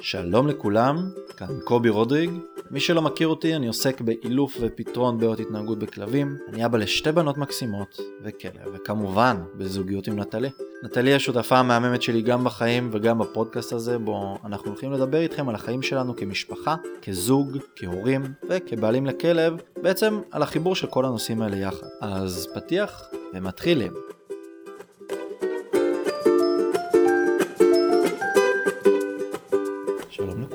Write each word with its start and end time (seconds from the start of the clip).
שלום 0.00 0.48
לכולם, 0.48 1.10
כאן 1.36 1.60
קובי 1.64 1.88
רודריג. 1.88 2.30
מי 2.70 2.80
שלא 2.80 3.02
מכיר 3.02 3.28
אותי, 3.28 3.56
אני 3.56 3.66
עוסק 3.66 4.00
באילוף 4.00 4.56
ופתרון 4.60 5.18
בעיות 5.18 5.40
התנהגות 5.40 5.78
בכלבים. 5.78 6.36
אני 6.48 6.66
אבא 6.66 6.78
לשתי 6.78 7.12
בנות 7.12 7.38
מקסימות 7.38 8.00
וכלב, 8.22 8.74
וכמובן 8.74 9.36
בזוגיות 9.54 10.06
עם 10.06 10.20
נטלי. 10.20 10.50
נטלי 10.82 11.14
השותפה 11.14 11.58
המהממת 11.58 12.02
שלי 12.02 12.22
גם 12.22 12.44
בחיים 12.44 12.88
וגם 12.92 13.18
בפודקאסט 13.18 13.72
הזה, 13.72 13.98
בו 13.98 14.38
אנחנו 14.44 14.70
הולכים 14.70 14.92
לדבר 14.92 15.18
איתכם 15.18 15.48
על 15.48 15.54
החיים 15.54 15.82
שלנו 15.82 16.16
כמשפחה, 16.16 16.76
כזוג, 17.02 17.58
כהורים 17.76 18.22
וכבעלים 18.48 19.06
לכלב, 19.06 19.54
בעצם 19.82 20.20
על 20.30 20.42
החיבור 20.42 20.74
של 20.74 20.86
כל 20.86 21.04
הנושאים 21.04 21.42
האלה 21.42 21.56
יחד. 21.56 21.86
אז 22.00 22.48
פתיח 22.54 23.02
ומתחילים. 23.34 24.15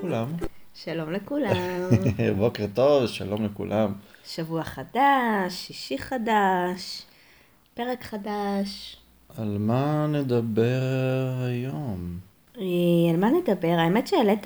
לכולם. 0.02 0.28
שלום 0.74 1.12
לכולם. 1.12 1.56
בוקר 2.40 2.66
טוב, 2.74 3.08
שלום 3.08 3.46
לכולם. 3.46 3.94
שבוע 4.26 4.64
חדש, 4.64 5.50
שישי 5.50 5.98
חדש, 5.98 7.06
פרק 7.74 8.04
חדש. 8.04 8.98
על 9.38 9.58
מה 9.60 10.08
נדבר 10.08 10.82
היום? 11.48 12.20
אה, 12.58 12.64
על 13.10 13.18
מה 13.18 13.30
נדבר? 13.30 13.76
האמת 13.78 14.08
שהעלית 14.08 14.46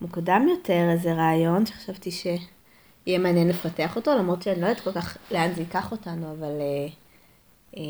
מוקדם 0.00 0.46
יותר 0.50 0.90
איזה 0.90 1.12
רעיון 1.12 1.66
שחשבתי 1.66 2.10
שיהיה 2.10 3.18
מעניין 3.18 3.48
לפתח 3.48 3.96
אותו, 3.96 4.14
למרות 4.18 4.42
שאני 4.42 4.60
לא 4.60 4.66
יודעת 4.66 4.84
כל 4.84 4.92
כך 4.92 5.18
לאן 5.30 5.54
זה 5.54 5.60
ייקח 5.60 5.92
אותנו, 5.92 6.32
אבל 6.32 6.60
אה, 6.60 6.86
אה, 7.76 7.82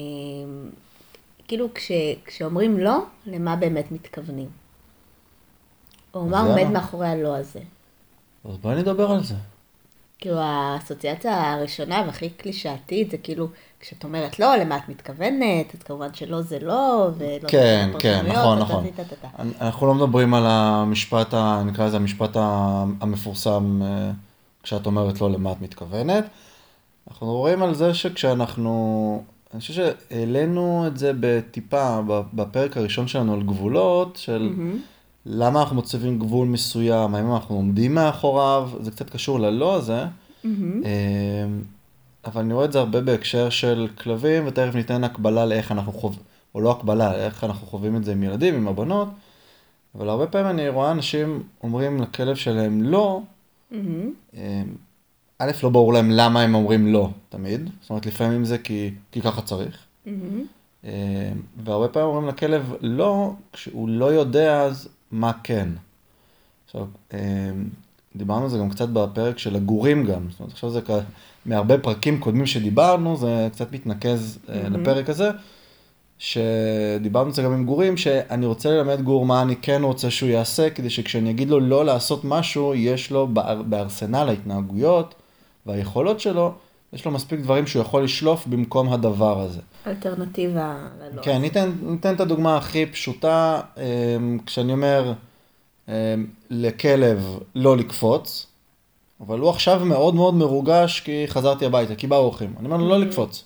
כאילו 1.49 1.75
כש, 1.75 1.93
כשאומרים 2.25 2.79
לא, 2.79 2.99
למה 3.27 3.57
באמת 3.57 3.93
מתכוונים? 3.93 4.64
או 6.15 6.25
מה 6.25 6.41
אז 6.41 6.47
עומד. 6.47 6.71
מאחורי 6.73 7.09
הלא 7.09 7.37
הזה? 7.37 7.61
אז 8.45 8.57
בואי 8.57 8.77
נדבר 8.77 9.11
על 9.11 9.23
זה. 9.23 9.35
כאילו 10.19 10.39
האסוציאציה 10.39 11.53
הראשונה 11.53 12.03
והכי 12.07 12.31
קלישאתית 12.31 13.11
זה 13.11 13.19
כאילו, 13.19 13.49
כשאת 13.81 14.05
אומרת 14.05 14.39
לא, 14.39 14.57
למה 14.57 14.77
את 14.77 14.89
מתכוונת, 14.89 15.75
אז 15.75 15.83
כמובן 15.83 16.15
שלא 16.15 16.43
זה 16.43 16.59
לא, 16.63 17.09
ולא 17.19 17.49
כן, 17.49 17.91
כן, 17.99 18.27
נכון, 18.27 18.59
נכון. 18.59 18.85
אנחנו 19.61 19.87
לא 19.87 19.95
מדברים 19.95 20.35
על 20.35 20.43
המשפט, 20.47 21.35
נקרא 21.65 21.87
לזה 21.87 21.97
המשפט 21.97 22.37
המפורסם, 23.01 23.83
אה, 23.83 24.11
כשאת 24.63 24.87
אומרת 24.87 25.21
לא 25.21 25.31
למה 25.31 25.53
את 25.53 25.61
מתכוונת. 25.61 26.25
אנחנו 27.09 27.27
מדברים 27.27 27.63
על 27.63 27.75
זה 27.75 27.95
שכשאנחנו, 27.95 29.23
אני 29.53 29.61
חושב 29.61 29.75
שהעלינו 29.75 30.85
את 30.87 30.99
זה 30.99 31.13
בטיפה 31.21 32.01
בפרק 32.07 32.77
הראשון 32.77 33.09
שלנו 33.09 33.35
על 33.35 33.43
גבולות, 33.43 34.17
של 34.17 34.53
מהמם. 34.57 34.79
למה 35.27 35.61
אנחנו 35.61 35.77
מוצבים 35.77 36.19
גבול 36.19 36.49
מסוים, 36.49 37.15
האם 37.15 37.33
אנחנו 37.33 37.55
עומדים 37.55 37.95
מאחוריו, 37.95 38.71
זה 38.81 38.91
קצת 38.91 39.11
קשור 39.11 39.41
ללא 39.41 39.75
הזה. 39.75 40.05
מהמם. 40.45 40.85
אה, 40.85 41.47
אבל 42.27 42.41
אני 42.41 42.55
רואה 42.55 42.65
את 42.65 42.73
זה 42.73 42.79
הרבה 42.79 43.01
בהקשר 43.01 43.51
של 43.51 43.89
כלבים, 43.99 44.47
ותכף 44.47 44.75
ניתן 44.75 45.05
הקבלה 45.05 45.47
לאיך 45.47 45.73
אנחנו 45.73 45.93
חווים, 45.93 46.19
או 46.55 46.61
לא 46.61 46.71
הקבלה, 46.71 47.15
איך 47.15 47.45
אנחנו 47.45 47.67
חווים 47.67 47.97
את 47.97 48.05
זה 48.05 48.13
עם 48.13 48.23
ילדים, 48.23 48.55
עם 48.55 48.69
הבנות. 48.69 49.09
אבל 49.95 50.09
הרבה 50.09 50.27
פעמים 50.27 50.51
אני 50.51 50.69
רואה 50.69 50.91
אנשים 50.91 51.43
אומרים 51.63 52.03
לכלב 52.03 52.37
שלהם 52.37 52.83
לא, 52.83 53.21
מהמם. 53.71 54.13
אה, 54.37 54.63
א', 55.39 55.51
לא 55.63 55.69
ברור 55.69 55.93
להם 55.93 56.11
למה 56.11 56.43
הם 56.43 56.55
אומרים 56.55 56.93
לא 56.93 57.11
תמיד, 57.29 57.71
זאת 57.81 57.91
אומרת 57.91 58.07
לפעמים 58.07 58.45
זה 58.45 58.59
כי, 58.59 58.91
כי 59.13 59.21
ככה 59.21 59.43
צריך. 59.43 59.79
מהמם. 60.07 60.45
אה, 60.85 61.33
והרבה 61.65 61.89
פעמים 61.89 62.09
אומרים 62.09 62.29
לכלב 62.29 62.73
לא, 62.81 63.33
כשהוא 63.53 63.89
לא 63.89 64.05
יודע 64.05 64.63
אז 64.63 64.89
מה 65.15 65.33
כן. 65.43 65.69
עכשיו, 66.67 66.87
אה, 67.15 67.19
דיברנו 68.17 68.45
על 68.45 68.51
זה 68.51 68.59
גם 68.59 68.71
קצת 68.71 68.89
בפרק 68.89 69.39
של 69.39 69.57
הגורים 69.57 70.05
גם, 70.07 70.31
זאת 70.31 70.41
אומרת 70.41 70.53
עכשיו 70.53 70.71
זה 70.71 70.81
כ- 70.81 70.91
מהרבה 71.47 71.79
פרקים 71.79 72.21
קודמים 72.21 72.47
שדיברנו, 72.47 73.17
זה 73.17 73.49
קצת 73.53 73.73
מתנקז 73.73 74.39
מהמם. 74.49 74.81
לפרק 74.81 75.09
הזה, 75.11 75.31
שדיברנו 76.19 77.27
על 77.27 77.33
זה 77.33 77.43
גם 77.43 77.53
עם 77.53 77.65
גורים, 77.65 77.97
שאני 77.97 78.47
רוצה 78.47 78.71
ללמד 78.71 79.01
גור 79.03 79.27
מה 79.27 79.43
אני 79.43 79.57
כן 79.57 79.83
רוצה 79.83 80.11
שהוא 80.11 80.29
יעשה, 80.29 80.71
כדי 80.71 80.91
שכשאני 80.91 81.31
אגיד 81.31 81.51
לו 81.51 81.61
לא 81.61 81.85
לעשות 81.85 82.25
משהו, 82.25 82.75
יש 82.75 83.11
לו 83.11 83.27
באר- 83.27 83.63
בארסנל 83.63 84.29
ההתנהגויות 84.29 85.15
והיכולות 85.67 86.21
שלו, 86.21 86.55
יש 86.95 87.05
לו 87.05 87.11
מספיק 87.11 87.41
דברים 87.41 87.67
שהוא 87.67 87.83
יכול 87.83 88.05
לשלוף 88.05 88.47
במקום 88.47 88.93
הדבר 88.93 89.41
הזה. 89.41 89.61
אלטרנטיבה 89.87 90.77
ללא. 91.01 91.23
כן, 91.23 91.39
ניתן, 91.39 91.73
ניתן 91.83 92.15
את 92.15 92.21
הדוגמה 92.21 92.57
הכי 92.57 92.87
פשוטה, 92.87 93.61
אמ, 93.77 94.39
כשאני 94.47 94.73
אומר 94.73 95.13
אמ, 95.89 95.93
לכלב 96.51 97.39
לא 97.55 97.77
לקפוץ, 97.77 98.47
אבל 99.21 99.39
הוא 99.39 99.51
עכשיו 99.51 99.85
מאוד 99.85 100.15
מאוד 100.15 100.35
מרוגש 100.35 101.01
כי 101.01 101.25
חזרתי 101.27 101.67
הביתה, 101.67 101.95
כי 101.95 102.07
באו 102.07 102.19
אורחים. 102.19 102.55
אני 102.59 102.67
אומר 102.67 102.77
לו 102.77 102.89
לא 102.89 103.01
לקפוץ. 103.01 103.45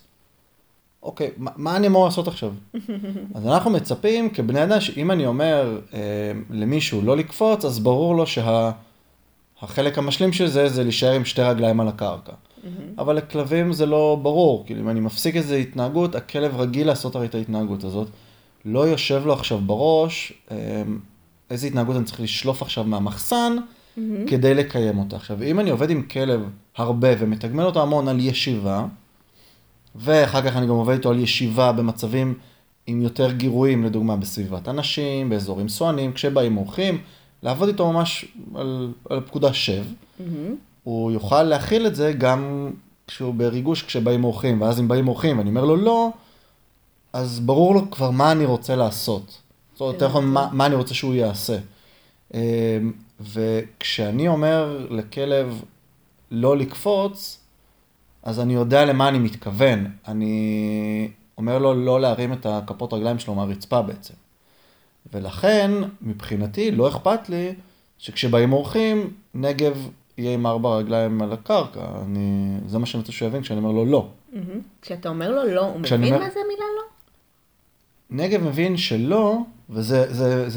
אוקיי, 1.03 1.31
מה, 1.37 1.51
מה 1.57 1.77
אני 1.77 1.87
אמור 1.87 2.05
לעשות 2.05 2.29
עכשיו? 2.29 2.53
אז 3.35 3.47
אנחנו 3.47 3.71
מצפים 3.71 4.31
כבני 4.31 4.63
אדם 4.63 4.81
שאם 4.81 5.11
אני 5.11 5.27
אומר 5.27 5.81
אמ, 5.93 5.99
למישהו 6.51 7.03
לא 7.03 7.17
לקפוץ, 7.17 7.65
אז 7.65 7.79
ברור 7.79 8.17
לו 8.17 8.25
שהחלק 8.27 9.99
המשלים 9.99 10.33
של 10.33 10.47
זה 10.47 10.69
זה 10.69 10.83
להישאר 10.83 11.13
עם 11.13 11.25
שתי 11.25 11.43
רגליים 11.43 11.81
על 11.81 11.89
הקרקע. 11.89 12.33
מהמם. 12.65 12.93
אבל 12.99 13.17
לכלבים 13.17 13.73
זה 13.73 13.87
לא 13.87 14.19
ברור, 14.23 14.67
כאילו 14.67 14.81
אם 14.81 14.89
אני 14.89 15.01
מפסיק 15.01 15.37
איזו 15.37 15.55
התנהגות, 15.55 16.15
הכלב 16.15 16.57
רגיל 16.57 16.87
לעשות 16.87 17.15
הרי 17.15 17.27
את 17.27 17.35
ההתנהגות 17.35 17.85
הזאת. 17.85 18.09
לא 18.65 18.89
יושב 18.89 19.23
לו 19.27 19.33
עכשיו 19.33 19.59
בראש 19.59 20.33
אמ, 20.51 20.57
איזה 21.51 21.67
התנהגות 21.67 21.97
אני 21.97 22.05
צריך 22.05 22.21
לשלוף 22.21 22.63
עכשיו 22.63 22.85
מהמחסן 22.85 23.57
מהמם. 23.97 24.27
כדי 24.27 24.55
לקיים 24.55 24.99
אותה. 24.99 25.17
עכשיו, 25.17 25.43
אם 25.43 25.61
אני 25.61 25.71
עובד 25.71 25.91
עם 25.91 26.03
כלב 26.03 26.41
הרבה 26.77 27.09
ומתגמל 27.19 27.65
אותו 27.65 27.83
המון 27.83 28.09
על 28.09 28.21
ישיבה, 28.21 28.87
ואחר 29.95 30.43
כך 30.43 30.57
אני 30.57 30.67
גם 30.67 30.73
עובד 30.73 30.95
איתו 30.95 31.11
על 31.11 31.19
ישיבה 31.19 31.73
במצבים 31.73 32.35
עם 32.87 33.03
יותר 33.03 33.33
גירויים, 33.33 33.85
לדוגמה 33.85 34.17
בסביבת 34.17 34.69
אנשים, 34.69 35.29
באזורים 35.29 35.69
סואנים, 35.69 36.13
כשבאים 36.13 36.57
אורחים, 36.57 36.99
לעבוד 37.43 37.69
איתו 37.69 37.93
ממש 37.93 38.25
על, 38.55 38.93
על 39.11 39.21
פקודה 39.21 39.53
שב. 39.53 39.85
מהמם. 40.21 40.55
הוא 40.89 41.13
יוכל 41.13 41.43
להכיל 41.43 41.87
את 41.87 41.95
זה 41.95 42.13
גם 42.13 42.71
כשהוא 43.07 43.35
בריגוש 43.35 43.83
כשבאים 43.83 44.25
אורחים, 44.25 44.61
ואז 44.61 44.81
אם 44.81 44.89
באים 44.89 45.09
אורחים 45.09 45.39
ואני 45.39 45.51
אומר 45.51 45.65
לו 45.65 45.77
לא, 45.77 46.11
אז 47.13 47.41
ברור 47.41 47.75
לו 47.75 47.91
כבר 47.91 48.11
מה 48.11 48.33
אני 48.33 48.45
רוצה 48.45 48.77
לעשות. 48.77 49.39
זאת 49.73 49.81
אומרת, 49.81 49.95
יותר 49.95 50.09
נכון, 50.09 50.25
מה, 50.25 50.49
מה 50.53 50.67
אני 50.67 50.75
רוצה 50.75 50.95
שהוא 50.95 51.15
יעשה. 51.15 51.59
אמ, 52.35 52.41
וכשאני 53.21 54.29
אומר 54.29 54.87
לכלב 54.91 55.63
לא 56.31 56.57
לקפוץ, 56.57 57.41
אז 58.23 58.41
אני 58.41 58.55
יודע 58.55 58.85
למה 58.85 59.09
אני 59.09 59.19
מתכוון. 59.19 59.87
אני 60.09 61.11
אומר 61.39 61.59
לו 61.59 61.75
לא 61.75 62.01
להרים 62.01 62.33
את 62.33 62.47
הכפות 62.47 62.93
רגליים 62.93 63.19
שלו 63.19 63.35
מהרצפה 63.35 63.83
בעצם. 63.83 64.15
ולכן, 65.13 65.71
מבחינתי, 66.03 66.71
לא 66.71 66.89
אכפת 66.89 67.29
לי 67.29 67.55
שכשבאים 67.99 68.53
אורחים, 68.53 69.11
נגב 69.35 69.89
יהיה 70.19 70.35
עם 70.35 70.47
ארבע 70.47 70.77
רגליים 70.77 71.23
על 71.23 71.33
הקרקע. 71.33 71.81
אני... 72.05 72.57
זה 72.67 72.79
מה 72.79 72.87
שאני 72.87 73.01
רוצה 73.01 73.13
שהוא 73.13 73.29
יבין 73.29 73.43
כשאני 73.43 73.59
אומר 73.59 73.73
לו 73.73 73.85
לא. 73.85 74.09
כשאתה 74.83 75.09
אומר 75.09 75.31
לו 75.31 75.55
לא, 75.55 75.65
הוא 75.65 75.81
מבין 75.81 76.05
אומר- 76.05 76.19
מה 76.19 76.31
זה 76.31 76.41
המילה 76.45 76.65
לא? 76.77 76.83
נגב 78.11 78.43
מבין 78.43 78.77
שלא, 78.77 79.39
וזו 79.71 79.97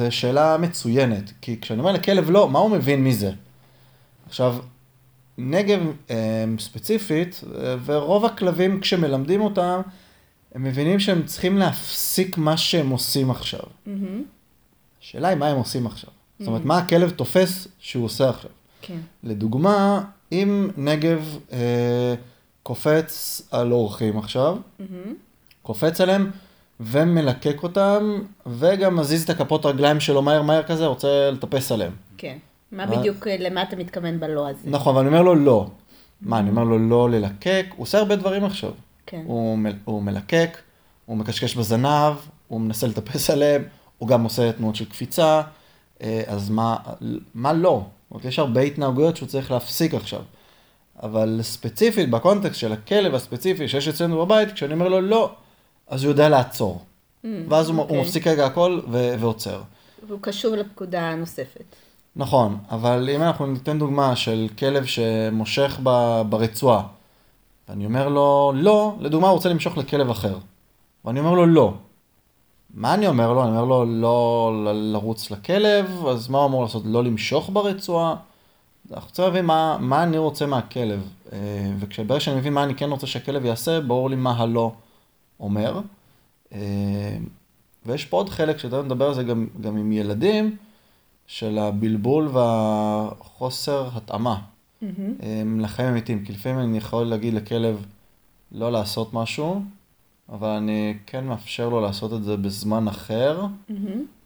שאלה 0.10 0.58
מצוינת, 0.58 1.32
כי 1.42 1.62
כשאני 1.62 1.80
אומר 1.80 1.92
לכלב 1.92 2.30
לא, 2.30 2.50
מה 2.50 2.60
הוא 2.60 2.70
מבין 2.72 3.04
מזה? 3.04 3.32
עכשיו, 4.28 4.56
נגב 5.38 5.80
אה, 6.10 6.46
ספציפית, 6.60 7.42
אה, 7.56 7.76
ורוב 7.86 8.26
הכלבים 8.26 8.80
כשמלמדים 8.80 9.42
אותם, 9.42 9.82
הם 10.56 10.64
מבינים 10.64 11.00
שהם 11.00 11.24
צריכים 11.26 11.58
להפסיק 11.58 12.38
מה 12.38 12.58
שהם 12.58 12.90
עושים 12.90 13.32
עכשיו. 13.32 13.64
מהמם. 13.86 14.24
השאלה 15.02 15.28
היא 15.28 15.38
מה 15.38 15.48
הם 15.48 15.58
עושים 15.58 15.86
עכשיו. 15.86 16.10
זאת 16.40 16.48
אומרת, 16.48 16.66
מה 16.66 16.78
הכלב 16.78 17.10
תופס 17.10 17.68
שהוא 17.80 18.06
עושה 18.06 18.30
עכשיו. 18.30 18.52
כן. 18.82 18.98
לדוגמה, 19.24 20.04
אם 20.32 20.70
נגב 20.78 21.38
אה, 21.52 22.14
קופץ 22.64 23.42
על 23.52 23.72
אורחים 23.72 24.18
עכשיו, 24.18 24.58
מהמם. 24.80 25.14
קופץ 25.62 26.02
עליהם 26.02 26.32
ומלקק 26.80 27.64
אותם, 27.64 28.22
וגם 28.46 28.96
מזיז 28.96 29.24
את 29.24 29.30
הכפות 29.30 29.66
רגליים 29.66 30.00
שלו 30.00 30.22
מהר 30.22 30.42
מהר 30.42 30.64
כזה, 30.64 30.86
רוצה 30.86 31.08
לטפס 31.32 31.72
עליהם. 31.72 31.92
כן. 32.18 32.38
מה 32.72 32.86
מה- 32.86 32.96
בדיוק, 32.98 33.28
אה, 33.28 33.36
למה 33.40 33.64
אתה 33.64 33.76
מתכוון 33.76 34.20
בלא 34.20 34.48
הזה? 34.50 34.70
נכון, 34.70 34.96
אבל 34.96 35.06
אני 35.08 35.18
אומר 35.18 35.22
לו 35.22 35.36
לא. 35.36 35.70
מה, 36.22 36.40
אני 36.40 36.50
אומר 36.50 36.64
לו 36.64 36.80
לא 36.90 37.10
ללקק? 37.10 37.66
הוא 37.76 37.84
עושה 37.84 37.98
הרבה 37.98 38.16
דברים 38.16 38.44
עכשיו. 38.46 38.72
כן. 39.06 39.22
הוא, 39.26 39.58
מל- 39.58 39.76
הוא 39.86 40.04
מלקק, 40.04 40.58
הוא 41.06 41.18
מקשקש 41.18 41.56
בזנב, 41.56 42.14
הוא 42.48 42.62
מנסה 42.62 42.88
לטפס 42.88 43.30
עליהם, 43.30 43.64
הוא 43.98 44.10
גם 44.10 44.24
עושה 44.24 44.52
תנועות 44.52 44.76
של 44.76 44.86
קפיצה, 44.86 45.42
אה, 46.04 46.22
אז 46.28 46.50
מה, 46.50 46.76
מה 47.36 47.54
לא? 47.54 47.84
זאת 48.11 48.16
אומרת, 48.16 48.25
יש 48.25 48.40
הרבה 48.40 48.61
התנהגויות 48.61 49.17
שהוא 49.17 49.28
צריך 49.28 49.52
להפסיק 49.52 49.93
עכשיו. 49.93 50.22
אבל 51.03 51.40
ספציפית, 51.41 52.09
בקונטקסט 52.09 52.59
של 52.59 52.72
הכלב 52.72 53.16
הספציפי 53.16 53.67
שיש 53.67 53.87
אצלנו 53.87 54.25
בבית, 54.25 54.52
כשאני 54.52 54.73
אומר 54.73 54.87
לו 54.87 55.02
לא, 55.02 55.31
אז 55.87 56.03
הוא 56.03 56.11
יודע 56.11 56.29
לעצור. 56.29 56.81
Mm, 57.23 57.28
ואז 57.49 57.69
הוא, 57.69 57.75
הוא 57.75 57.84
אוקיי. 57.84 58.02
מפסיק 58.02 58.28
רגע 58.28 58.46
הכל 58.46 58.79
ו- 58.91 59.16
ועוצר. 59.19 59.61
והוא 60.08 60.19
קשוב 60.22 60.53
לפקודה 60.53 61.02
הנוספת. 61.02 61.75
נכון, 62.16 62.58
אבל 62.72 63.09
אם 63.16 63.22
אנחנו 63.22 63.47
ניתן 63.47 63.79
דוגמה 63.79 64.16
של 64.16 64.47
כלב 64.59 64.85
שמושך 64.85 65.79
ב, 65.84 66.22
ברצועה, 66.29 66.84
ואני 67.69 67.85
אומר 67.85 68.09
לו 68.09 68.52
לא, 68.55 68.96
לדוגמה 68.99 69.28
הוא 69.28 69.35
רוצה 69.35 69.49
למשוך 69.49 69.78
לכלב 69.78 70.09
אחר, 70.09 70.37
ואני 71.05 71.19
אומר 71.19 71.31
לו 71.34 71.46
לא. 71.46 71.73
מה 72.73 72.94
אני 72.94 73.08
אומר 73.08 73.34
לו? 73.34 73.44
אני 73.44 73.50
אומר 73.50 73.66
לו 73.66 73.85
לא 73.85 74.73
לרוץ 74.73 75.32
לכלב, 75.32 76.06
אז 76.08 76.28
מה 76.28 76.38
הוא 76.38 76.47
אמור 76.47 76.64
לעשות? 76.64 76.84
לא 76.85 77.03
למשוך 77.03 77.50
ברצועה? 77.53 78.16
אנחנו 78.91 79.12
צריכים 79.12 79.26
להבין 79.26 79.46
מה, 79.46 79.78
מה 79.79 80.03
אני 80.03 80.18
רוצה 80.18 80.46
מהכלב. 80.46 81.08
אה, 81.34 81.38
וכשברגע 81.79 82.20
שאני 82.20 82.35
מבין 82.35 82.53
מה 82.53 82.64
אני 82.64 82.76
כן 82.76 82.90
רוצה 82.90 83.08
שהכלב 83.08 83.46
יעשה, 83.46 83.79
ברור 83.79 84.09
לי 84.09 84.16
מה 84.16 84.32
הלא 84.32 84.72
אומר. 85.40 85.82
אה, 86.53 87.18
ויש 87.85 88.06
פה 88.06 88.18
עוד 88.18 88.29
חלק, 88.29 88.58
שאתה 88.58 88.82
מדבר 88.82 89.08
על 89.08 89.14
זה 89.14 89.23
גם, 89.23 89.47
גם 89.62 89.78
עם 89.78 89.91
ילדים, 89.91 90.58
של 91.28 91.58
הבלבול 91.58 92.28
והחוסר 92.28 93.90
התאמה 93.94 94.38
mm-hmm. 94.84 94.85
לחיים 95.59 95.90
אמיתיים. 95.90 96.26
כי 96.26 96.34
לפעמים 96.34 96.59
אני 96.59 96.78
יכול 96.78 97.03
להגיד 97.03 97.34
לכלב 97.34 97.85
לא 98.52 98.72
לעשות 98.72 99.14
משהו, 99.14 99.62
אבל 100.32 100.48
אני 100.48 100.98
כן 101.06 101.26
מאפשר 101.26 101.70
לו 101.70 101.82
לעשות 101.82 102.14
את 102.14 102.24
זה 102.24 102.38
בזמן 102.38 102.88
אחר, 102.88 103.46
mm-hmm. 103.46 103.74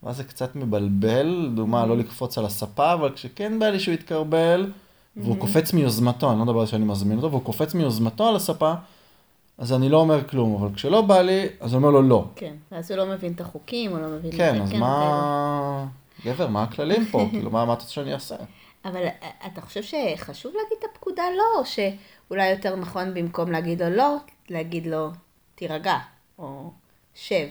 ואז 0.02 0.16
זה 0.16 0.24
קצת 0.24 0.56
מבלבל, 0.56 1.50
דוגמה, 1.54 1.82
mm-hmm. 1.82 1.86
לא 1.86 1.96
לקפוץ 1.96 2.38
על 2.38 2.44
הספה, 2.44 2.92
אבל 2.92 3.12
כשכן 3.14 3.58
בא 3.58 3.66
לי 3.66 3.80
שהוא 3.80 3.94
יתקרבל, 3.94 4.64
mm-hmm. 4.64 5.20
והוא 5.22 5.36
קופץ 5.38 5.72
מיוזמתו, 5.72 6.30
אני 6.30 6.38
לא 6.38 6.44
מדבר 6.44 6.60
על 6.60 6.66
שאני 6.66 6.84
מזמין 6.84 7.16
אותו, 7.16 7.30
והוא 7.30 7.42
קופץ 7.42 7.74
מיוזמתו 7.74 8.28
על 8.28 8.36
הספה, 8.36 8.74
אז 9.58 9.72
אני 9.72 9.88
לא 9.88 9.96
אומר 10.00 10.28
כלום, 10.28 10.54
אבל 10.54 10.74
כשלא 10.74 11.02
בא 11.02 11.20
לי, 11.20 11.46
אז 11.60 11.74
אני 11.74 11.76
אומר 11.76 11.90
לו 11.90 12.02
לא. 12.02 12.24
כן, 12.36 12.54
אז 12.70 12.90
הוא 12.90 12.98
לא 12.98 13.06
מבין 13.06 13.32
את 13.32 13.40
החוקים, 13.40 13.90
הוא 13.90 14.00
לא 14.00 14.08
מבין... 14.08 14.30
כן, 14.36 14.62
אז 14.62 14.70
כן 14.70 14.78
מה... 14.78 15.86
גבר, 16.24 16.48
מה 16.48 16.62
הכללים 16.62 17.04
פה? 17.04 17.26
כאילו, 17.30 17.50
מה 17.50 17.62
אתה 17.62 17.72
רוצה 17.72 17.92
שאני 17.92 18.14
אעשה? 18.14 18.36
אבל 18.84 18.96
אה, 18.96 19.30
אתה 19.46 19.60
חושב 19.60 19.82
שחשוב 19.82 20.52
להגיד 20.52 20.78
את 20.78 20.84
הפקודה 20.92 21.22
לא, 21.36 21.60
או 21.60 21.66
שאולי 21.66 22.50
יותר 22.50 22.76
נכון 22.76 23.14
במקום 23.14 23.50
להגיד 23.50 23.82
לו 23.82 23.90
לא, 23.90 24.16
להגיד 24.50 24.86
לו 24.86 25.10
תירגע, 25.56 25.98
או 26.38 26.70
שב. 27.14 27.48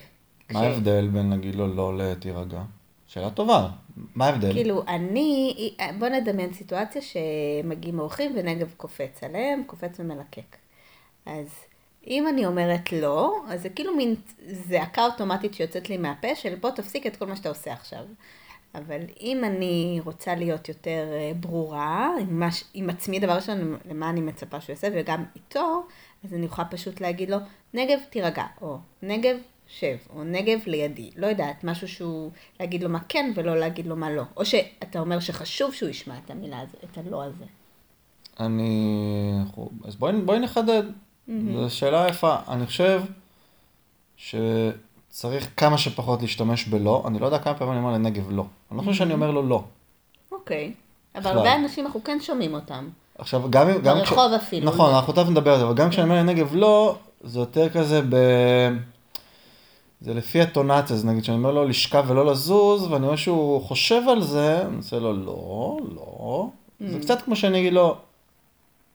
מה 0.52 0.60
ההבדל 0.60 1.07
בין 1.07 1.30
להגיד 1.30 1.56
לו 1.56 1.75
לא 1.75 1.98
לתירגע? 1.98 2.62
שאלה 3.07 3.30
טובה, 3.30 3.69
מה 4.16 4.25
ההבדל? 4.25 4.54
כאילו, 4.54 4.84
אני, 4.88 5.54
בוא 6.00 6.07
נדמיין 6.07 6.54
סיטואציה 6.54 7.02
שמגיעים 7.02 8.00
אורחים 8.00 8.34
ונגב 8.36 8.74
קופץ 8.78 9.24
עליהם, 9.24 9.63
קופץ 9.68 10.00
ומלקק. 10.00 10.56
אז 11.25 11.48
אם 12.07 12.28
אני 12.28 12.46
אומרת 12.46 12.92
לא, 12.92 13.44
אז 13.50 13.62
זה 13.62 13.69
כאילו 13.69 13.96
מין 13.96 14.16
זעקה 14.48 15.06
אוטומטית 15.06 15.54
שיוצאת 15.54 15.90
לי 15.90 15.98
מהפה 15.98 16.36
של 16.36 16.56
בוא 16.56 16.69
תפסיק 16.69 17.07
את 17.07 17.16
כל 17.16 17.25
מה 17.25 17.36
שאתה 17.36 17.50
עושה 17.50 17.74
עכשיו. 17.74 18.04
אבל 18.75 19.00
אם 19.22 19.44
אני 19.44 20.02
רוצה 20.06 20.36
להיות 20.36 20.69
יותר 20.69 21.07
אה, 21.12 21.31
ברורה 21.40 22.10
עם, 22.19 22.40
מש, 22.40 22.63
עם 22.74 22.90
עצמי, 22.90 23.19
דבר 23.19 23.34
ראשון, 23.34 23.78
למה 23.90 24.10
אני 24.10 24.22
מצפה 24.22 24.62
שהוא 24.62 24.74
יעשה, 24.74 24.88
וגם 24.94 25.24
איתו, 25.36 25.84
אז 26.25 26.33
אני 26.33 26.45
יכולה 26.45 26.68
פשוט 26.68 27.01
להגיד 27.01 27.30
לו, 27.30 27.38
נגב 27.74 28.00
תירגע, 28.10 28.45
או 28.62 28.77
נגב 29.01 29.36
שב, 29.68 29.98
או 30.16 30.24
נגב 30.24 30.60
לידי, 30.66 31.10
לא 31.16 31.27
יודעת, 31.27 31.63
משהו 31.63 31.88
שהוא, 31.88 32.31
להגיד 32.60 32.83
לו 32.83 32.89
מה 32.89 33.00
כן 33.10 33.31
ולא 33.36 33.60
להגיד 33.60 33.88
לו 33.88 33.95
מה 33.95 34.12
לא. 34.12 34.24
או 34.38 34.45
שאתה 34.45 35.00
אומר 35.00 35.19
שחשוב 35.19 35.74
שהוא 35.74 35.89
ישמע 35.89 36.16
את 36.25 36.31
המילה 36.31 36.60
הזאת, 36.60 36.83
את 36.83 36.98
הלא 36.98 37.24
הזה. 37.24 37.45
אני... 38.39 38.98
אז 39.83 39.95
בואי, 39.95 40.22
בואי 40.22 40.39
נחדד. 40.39 40.83
Mm-hmm. 40.83 41.31
זו 41.54 41.75
שאלה 41.75 42.07
יפה. 42.10 42.36
אני 42.48 42.66
חושב 42.66 43.01
שצריך 44.18 45.50
כמה 45.57 45.78
שפחות 45.78 46.21
להשתמש 46.21 46.68
בלא. 46.68 47.04
אני 47.07 47.19
לא 47.19 47.25
יודע 47.25 47.39
כמה 47.39 47.54
פעמים 47.54 47.74
אני 47.74 47.80
אומר 47.80 47.94
לנגב 47.94 48.31
לא. 48.31 48.45
אני 48.71 48.78
לא 48.78 48.83
חושב 48.83 48.98
שאני 48.98 49.13
אומר 49.13 49.31
לו 49.31 49.44
לא. 49.44 49.63
אוקיי. 50.31 50.74
אבל 51.16 51.38
הרבה 51.38 51.56
אנשים 51.56 51.86
אנחנו 51.86 52.04
כן 52.04 52.18
שומעים 52.21 52.54
אותם. 52.54 52.89
עכשיו, 53.17 53.41
גם 53.50 53.69
אם... 53.69 53.81
ברחוב 53.83 54.38
כש... 54.38 54.44
אפילו. 54.44 54.65
נכון, 54.65 54.94
אנחנו 54.94 55.13
תכף 55.13 55.29
נדבר 55.29 55.51
על 55.51 55.59
זה, 55.59 55.65
אבל 55.65 55.73
גם 55.73 55.89
כשאני 55.89 56.03
אומר 56.03 56.19
לנגב 56.19 56.56
לא, 56.56 56.95
זה 57.23 57.39
יותר 57.39 57.69
כזה 57.69 58.01
ב... 58.09 58.15
זה 60.01 60.13
לפי 60.13 60.41
הטונציה, 60.41 60.95
אז 60.95 61.06
נגיד 61.06 61.23
שאני 61.23 61.38
אומר 61.38 61.51
לו 61.51 61.65
לשכב 61.65 62.06
ולא 62.07 62.25
לזוז, 62.25 62.91
ואני 62.91 63.06
רואה 63.06 63.17
שהוא 63.17 63.62
חושב 63.62 64.01
על 64.09 64.21
זה, 64.21 64.62
אני 64.67 64.77
עושה 64.77 65.00
לו 65.00 65.13
לא, 65.13 65.77
לא. 65.95 66.50
Mm. 66.81 66.85
זה 66.88 67.00
קצת 67.00 67.21
כמו 67.21 67.35
שאני 67.35 67.59
אגיד 67.59 67.73
לו, 67.73 67.95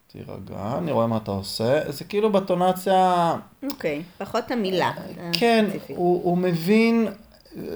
תירגע, 0.06 0.74
אני 0.78 0.92
רואה 0.92 1.06
מה 1.06 1.16
אתה 1.16 1.30
עושה. 1.30 1.92
זה 1.92 2.04
כאילו 2.04 2.32
בטונציה... 2.32 3.34
אוקיי, 3.62 3.98
okay, 3.98 4.24
פחות 4.24 4.50
המילה. 4.50 4.92
כן, 5.32 5.66
הוא, 5.88 6.20
הוא 6.24 6.38
מבין, 6.38 7.08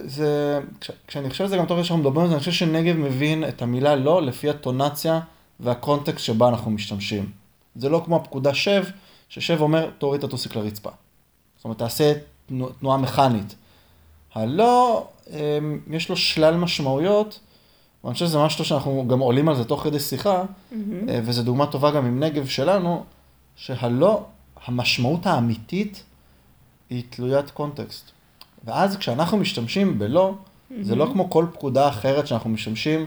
זה, 0.05 0.61
כש, 0.81 0.90
כשאני 1.06 1.31
חושב 1.31 1.44
על 1.44 1.50
זה 1.50 1.56
גם 1.56 1.67
תוך 1.67 1.85
שאנחנו 1.85 1.99
מדברים 1.99 2.20
על 2.20 2.29
זה, 2.29 2.35
אני 2.35 2.38
חושב 2.38 2.52
שנגב 2.52 2.97
מבין 2.97 3.49
את 3.49 3.62
המילה 3.62 3.97
לא 3.97 4.23
לפי 4.23 4.50
הטונציה 4.50 5.20
והקונטקסט 5.61 6.25
שבה 6.25 6.49
אנחנו 6.49 6.71
משתמשים. 6.71 7.31
זה 7.77 7.89
לא 7.89 8.03
כמו 8.05 8.17
הפקודה 8.17 8.55
שב, 8.55 8.85
ששב 9.29 9.61
אומר, 9.61 9.91
תוריד 9.99 10.19
את 10.19 10.25
הטוסיק 10.25 10.56
לרצפה. 10.56 10.91
זאת 11.56 11.65
אומרת, 11.65 11.79
תעשה 11.79 12.12
תנועה 12.79 12.99
מכנית. 12.99 13.55
הלא, 14.35 15.06
אמ, 15.31 15.81
יש 15.91 16.09
לו 16.09 16.17
שלל 16.17 16.56
משמעויות, 16.56 17.41
ואני 18.05 18.15
חושב 18.15 18.27
שזה 18.27 18.39
משהו 18.39 18.65
שאנחנו 18.65 19.09
גם 19.09 19.19
עולים 19.19 19.49
על 19.49 19.56
זה 19.56 19.65
תוך 19.65 19.83
כדי 19.83 20.01
שיחה, 20.01 20.43
mm-hmm. 20.43 20.77
וזו 21.25 21.43
דוגמה 21.43 21.67
טובה 21.67 21.91
גם 21.91 22.07
עם 22.07 22.23
נגב 22.23 22.47
שלנו, 22.47 23.05
שהלא, 23.57 24.23
המשמעות 24.65 25.27
האמיתית 25.27 26.03
היא 26.91 27.03
תלוית 27.11 27.50
קונטקסט. 27.50 28.11
ואז 28.65 28.97
כשאנחנו 28.97 29.37
משתמשים 29.37 29.99
בלא, 29.99 30.35
mm-hmm. 30.35 30.75
זה 30.83 30.95
לא 30.95 31.09
כמו 31.12 31.31
כל 31.31 31.47
פקודה 31.53 31.89
אחרת 31.89 32.27
שאנחנו 32.27 32.50
משתמשים, 32.50 33.07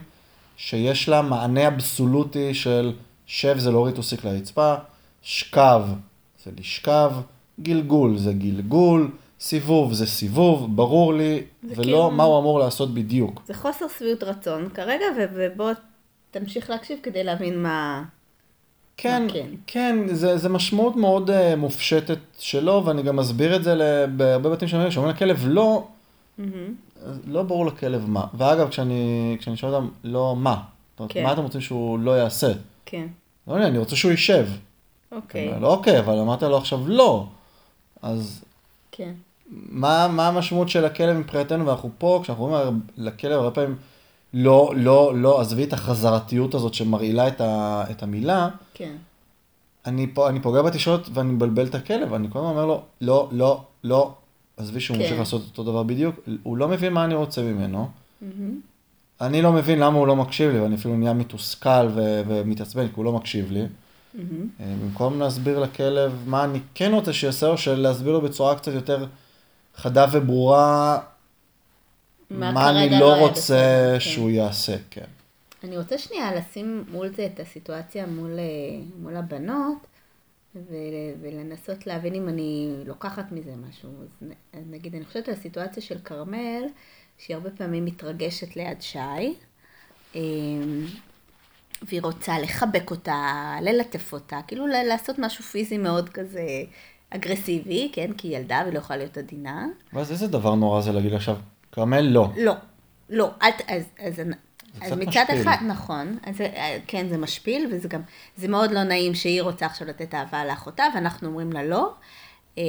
שיש 0.58 1.10
לה 1.10 1.22
מענה 1.22 1.68
אבסולוטי 1.68 2.54
של 2.54 2.94
שב 3.26 3.58
זה 3.58 3.72
להוריד 3.72 3.96
תוסיק 3.96 4.24
לרצפה, 4.24 4.76
שקב 5.22 5.84
זה 6.46 6.52
לשכב, 6.60 7.12
גלגול 7.60 8.18
זה 8.18 8.34
גלגול, 8.34 9.12
סיבוב 9.40 9.94
זה 9.94 10.06
סיבוב, 10.06 10.76
ברור 10.76 11.14
לי, 11.14 11.44
ולא 11.64 11.84
כאילו... 11.84 12.12
מה 12.12 12.24
הוא 12.24 12.40
אמור 12.40 12.60
לעשות 12.60 12.94
בדיוק. 12.94 13.42
זה 13.48 13.54
חוסר 13.54 13.86
שביעות 13.98 14.24
רצון 14.24 14.70
כרגע, 14.70 15.06
ובוא 15.36 15.72
תמשיך 16.32 16.70
להקשיב 16.70 17.00
כדי 17.04 17.24
להבין 17.24 17.64
מה... 17.64 18.04
כן, 18.98 19.24
מה 19.24 19.34
כן, 19.34 19.48
כן, 19.68 20.16
זה, 20.16 20.38
זה 20.38 20.50
משמעות 20.50 20.96
מאוד 20.96 21.30
uh, 21.30 21.34
מופשטת 21.58 22.18
שלו, 22.40 22.84
ואני 22.86 23.04
גם 23.04 23.16
מסביר 23.16 23.56
את 23.56 23.64
זה 23.64 24.06
בהרבה 24.16 24.50
בתים 24.50 24.68
שאני 24.68 24.92
שאומרים 24.92 25.16
לכלב 25.16 25.48
לא, 25.48 25.88
mm-hmm. 26.40 26.44
לא 27.26 27.44
ברור 27.44 27.66
לכלב 27.66 28.10
מה. 28.10 28.26
ואגב, 28.34 28.70
כשאני, 28.70 29.36
כשאני 29.40 29.58
שואל 29.58 29.74
אותם 29.74 29.88
לא 30.04 30.36
מה, 30.36 30.62
זאת 30.92 31.00
אומרת, 31.00 31.12
כן. 31.12 31.24
מה 31.24 31.34
אתם 31.34 31.42
רוצים 31.42 31.62
שהוא 31.62 32.00
לא 32.00 32.12
יעשה? 32.12 32.52
כן. 32.86 33.08
לא, 33.48 33.58
אני 33.58 33.78
רוצה 33.78 33.96
שהוא 33.96 34.12
יישב. 34.12 34.48
אוקיי. 35.12 35.60
לא, 35.60 35.74
אוקיי, 35.74 36.00
אבל 36.00 36.20
אמרת 36.20 36.44
לו 36.44 36.58
עכשיו 36.58 36.88
לא. 36.88 37.28
אז... 38.02 38.44
כן. 38.92 39.14
מה, 39.50 40.08
מה 40.08 40.28
המשמעות 40.28 40.70
של 40.70 40.86
הכלב 40.86 41.18
מבחינתנו, 41.18 41.66
ואנחנו 41.66 41.90
פה, 41.98 42.20
כשאנחנו 42.24 42.46
אומרים 42.46 42.82
לכלב 42.98 43.32
הרבה 43.32 43.52
פעמים, 43.52 43.76
לא, 44.34 44.74
לא, 44.76 45.14
לא, 45.16 45.42
עזבי 45.42 45.64
את 45.64 45.74
החזרתיות 45.74 46.54
הזאת 46.54 46.74
שמרעילה 46.74 47.28
את, 47.28 47.42
ה, 47.42 47.84
את 47.92 48.04
המילה. 48.04 48.50
כן. 48.74 48.96
אני, 49.86 50.08
פה, 50.14 50.30
אני 50.30 50.40
פוגע 50.40 50.62
בתשעות 50.62 51.10
ואני 51.14 51.32
מבלבל 51.32 51.66
את 51.66 51.76
הכלב, 51.76 52.14
אני 52.14 52.28
כל 52.32 52.40
הזמן 52.40 52.52
אומר 52.52 52.66
לו, 52.66 52.82
לא, 53.02 53.30
לא, 53.32 53.62
לא, 53.84 54.12
עזבי 54.58 54.80
שהוא 54.80 54.98
כן. 54.98 55.04
ממשיך 55.04 55.20
לעשות 55.20 55.42
אותו 55.46 55.64
דבר 55.64 55.84
בדיוק, 55.84 56.16
הוא 56.44 56.58
לא 56.58 56.68
מבין 56.68 56.94
מה 56.94 57.06
אני 57.06 57.16
רוצה 57.16 57.42
ממנו. 57.42 57.90
Mm-hmm. 58.22 58.26
אני 59.22 59.42
לא 59.42 59.52
מבין 59.52 59.80
למה 59.80 59.98
הוא 59.98 60.08
לא 60.08 60.16
מקשיב 60.16 60.52
לי, 60.52 60.60
ואני 60.60 60.76
אפילו 60.76 60.98
נהיה 60.98 61.14
מתוסכל 61.14 61.88
ו- 61.96 62.22
ומתעצבן, 62.28 62.88
כי 62.88 62.94
הוא 62.96 63.06
לא 63.06 63.14
מקשיב 63.14 63.52
לי. 63.52 63.64
Mm-hmm. 63.64 64.20
במקום 64.60 65.20
להסביר 65.20 65.60
לכלב 65.60 66.24
מה 66.26 66.44
אני 66.44 66.60
כן 66.76 66.92
רוצה 66.94 67.14
שיעשה, 67.14 67.48
או 67.48 67.56
להסביר 67.78 68.14
לו 68.14 68.22
בצורה 68.22 68.56
קצת 68.56 68.72
יותר 68.74 69.06
חדה 69.76 70.06
וברורה, 70.12 71.00
מה, 72.30 72.52
מה 72.52 72.70
אני 72.70 72.90
לא, 72.90 73.00
לא 73.00 73.16
רוצה 73.16 73.92
כן. 73.94 74.00
שהוא 74.00 74.30
יעשה, 74.30 74.76
כן. 74.90 75.06
אני 75.64 75.78
רוצה 75.78 75.98
שנייה 75.98 76.36
לשים 76.36 76.84
מול 76.92 77.10
זה 77.16 77.26
את 77.34 77.40
הסיטואציה 77.40 78.06
מול, 78.06 78.32
אה, 78.40 78.80
מול 79.02 79.16
הבנות, 79.16 79.78
ו, 80.70 80.76
ולנסות 81.22 81.88
להבין 81.88 82.14
אם 82.14 82.30
אני 82.30 82.76
לוקחת 82.86 83.32
מזה 83.32 83.54
משהו. 83.70 83.90
אז 84.54 84.64
נגיד, 84.70 84.96
אני 84.96 85.06
חושבת 85.06 85.28
על 85.28 85.34
הסיטואציה 85.34 85.84
של 85.84 86.00
כרמל, 86.00 86.64
שהיא 87.18 87.36
הרבה 87.36 87.50
פעמים 87.50 87.86
מתרגשת 87.86 88.56
ליד 88.56 88.82
שי, 88.82 89.00
אמ, 90.16 90.86
והיא 91.82 92.02
רוצה 92.02 92.40
לחבק 92.40 92.92
אותה, 92.92 93.56
ללטף 93.62 94.14
אותה, 94.14 94.40
כאילו 94.48 94.68
לעשות 94.68 95.20
משהו 95.20 95.44
פיזי 95.44 95.78
מאוד 95.78 96.10
כזה 96.10 96.46
אגרסיבי, 97.10 97.90
כן? 97.94 98.14
כי 98.14 98.28
היא 98.28 98.38
ילדה 98.38 98.64
ולא 98.68 98.78
יכולה 98.78 98.98
להיות 98.98 99.18
עדינה. 99.18 99.68
ואז 99.94 100.12
איזה 100.12 100.28
דבר 100.28 100.56
נורא 100.56 100.82
זה 100.82 100.92
להגיד 100.92 101.14
עכשיו, 101.14 101.38
כרמל 101.72 102.02
לא. 102.02 102.30
לא, 102.38 102.54
לא, 103.10 103.32
אל, 103.42 103.50
אז, 103.68 103.84
אז, 104.00 104.20
אז 104.20 104.28
מצד 104.82 105.22
משפיל. 105.22 105.42
אחד, 105.42 105.58
נכון, 105.68 106.18
אז 106.24 106.36
כן, 106.88 107.10
זה 107.10 107.18
משפיל, 107.18 107.70
וזה 107.72 107.88
גם, 107.88 108.02
זה 108.38 108.48
מאוד 108.48 108.72
לא 108.72 108.84
נעים 108.84 109.16
שהיא 109.16 109.42
רוצה 109.42 109.66
עכשיו 109.66 109.88
לתת 109.88 110.14
אהבה 110.14 110.46
לאחותה, 110.46 110.84
ואנחנו 110.96 111.28
אומרים 111.28 111.54
לה 111.54 111.64
לא. 111.64 111.94
אה, 112.58 112.64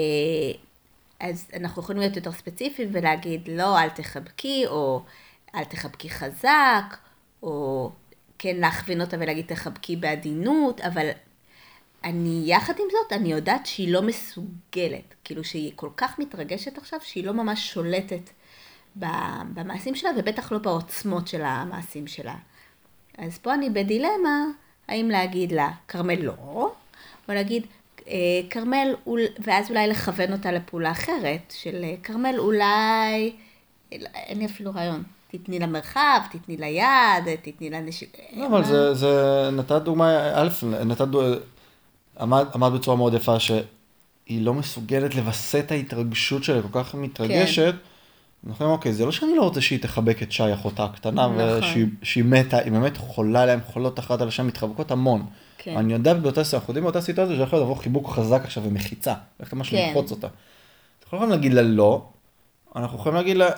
אז 1.21 1.47
אנחנו 1.57 1.83
יכולים 1.83 2.01
להיות 2.01 2.17
יותר 2.17 2.33
ספציפיים 2.33 2.89
ולהגיד, 2.93 3.49
לא, 3.49 3.79
אל 3.79 3.89
תחבקי, 3.89 4.67
או 4.67 5.03
אל 5.55 5.65
תחבקי 5.65 6.11
חזק, 6.11 6.97
או 7.43 7.91
כן 8.39 8.57
להכווין 8.57 9.01
אותה 9.01 9.17
ולהגיד 9.21 9.47
תחבקי 9.47 9.97
בעדינות, 9.97 10.81
אבל 10.81 11.09
אני, 12.05 12.43
יחד 12.47 12.75
עם 12.79 12.87
זאת, 12.91 13.13
אני 13.13 13.33
יודעת 13.33 13.67
שהיא 13.67 13.93
לא 13.93 14.03
מסוגלת. 14.03 15.15
כאילו 15.25 15.45
שהיא 15.45 15.73
כל 15.75 15.91
כך 15.97 16.19
מתרגשת 16.19 16.79
עכשיו, 16.79 17.01
שהיא 17.03 17.25
לא 17.25 17.35
ממש 17.35 17.73
שולטת 17.73 18.31
במעשים 19.55 19.95
שלה, 19.95 20.11
ובטח 20.19 20.53
לא 20.53 20.59
בעוצמות 20.59 21.29
של 21.29 21.43
המעשים 21.43 22.07
שלה. 22.07 22.35
אז 23.19 23.39
פה 23.39 23.55
אני 23.55 23.71
בדילמה, 23.71 24.45
האם 24.89 25.09
להגיד 25.11 25.53
לה, 25.53 25.71
כרמל 25.89 26.23
לא, 26.23 26.33
או 27.29 27.35
להגיד, 27.35 27.67
אה, 28.09 28.15
כרמל, 28.51 28.95
ואז 29.39 29.71
אולי 29.71 29.89
לכוון 29.89 30.33
אותה 30.33 30.53
לפעולה 30.53 30.91
אחרת, 30.91 31.55
של 31.57 31.85
אה, 31.85 31.95
כרמל 32.03 32.35
אולי, 32.39 33.33
אין 33.93 34.39
לי 34.39 34.47
אפילו 34.47 34.71
רעיון. 34.75 35.03
תתני 35.31 35.59
לה 35.59 35.67
מרחב, 35.67 36.21
תתני 36.31 36.57
לה 36.57 36.67
יד, 36.67 37.37
תתני 37.43 37.71
לה 37.71 37.81
נשיק... 37.81 38.17
לא, 38.37 38.47
אבל 38.47 38.65
זה, 38.65 38.95
זה, 38.95 39.51
נתת 39.53 39.83
דוגמה, 39.83 40.33
א', 40.35 40.49
נתת 40.85 41.09
דוגמה, 41.09 41.37
אמרת 42.23 42.55
עמד 42.55 42.73
בצורה 42.73 42.97
מאוד 42.97 43.15
יפה 43.15 43.41
שהיא 43.41 43.61
לא 44.29 44.55
מסוגלת 44.55 45.15
לווסת 45.15 45.71
ההתרגשות 45.71 46.45
שלה, 46.45 46.63
כל 46.63 46.83
כך 46.83 46.95
מתרגשת. 46.95 47.75
כן. 47.75 47.79
אנחנו 48.47 48.65
אומרים, 48.65 48.79
אוקיי, 48.79 48.93
זה 48.93 49.05
לא 49.05 49.13
שאני 49.13 49.37
לא 49.37 49.43
רוצה 49.43 49.61
שהיא 49.61 49.83
תחבק 49.83 50.23
את 50.23 50.33
שי, 50.33 50.55
אחותה 50.55 50.85
הקטנה, 50.85 51.27
נכון. 51.27 51.91
ושהיא 52.03 52.25
מתה, 52.25 52.59
היא 52.59 52.73
באמת 52.73 52.97
חולה 52.97 53.47
להם, 53.47 53.61
חולות 53.67 53.99
אחת 53.99 54.21
על 54.21 54.29
השם, 54.29 54.47
מתחבקות 54.47 54.91
המון. 54.91 55.27
כן. 55.59 55.77
אני 55.77 55.93
יודע 55.93 56.15
באותה 56.15 56.45
סיטואציה, 56.45 56.59
אנחנו 56.59 56.71
יודעים 56.71 56.85
באותה 56.85 57.01
סיטואציה 57.01 57.37
שיכול 57.37 57.59
לבוא 57.59 57.75
חיבוק 57.77 58.11
חזק 58.11 58.41
עכשיו 58.45 58.63
ומחיצה, 58.63 59.15
איך 59.41 59.53
ממש 59.53 59.71
כן. 59.71 59.87
ללחוץ 59.89 60.11
אותה. 60.11 60.27
אנחנו 60.27 61.19
לא 61.19 61.25
יכולים 61.25 61.31
להגיד 61.31 61.53
לה 61.53 61.63
לא, 61.63 62.07
אנחנו 62.77 62.99
יכולים 62.99 63.17
להגיד 63.17 63.37
לה, 63.37 63.49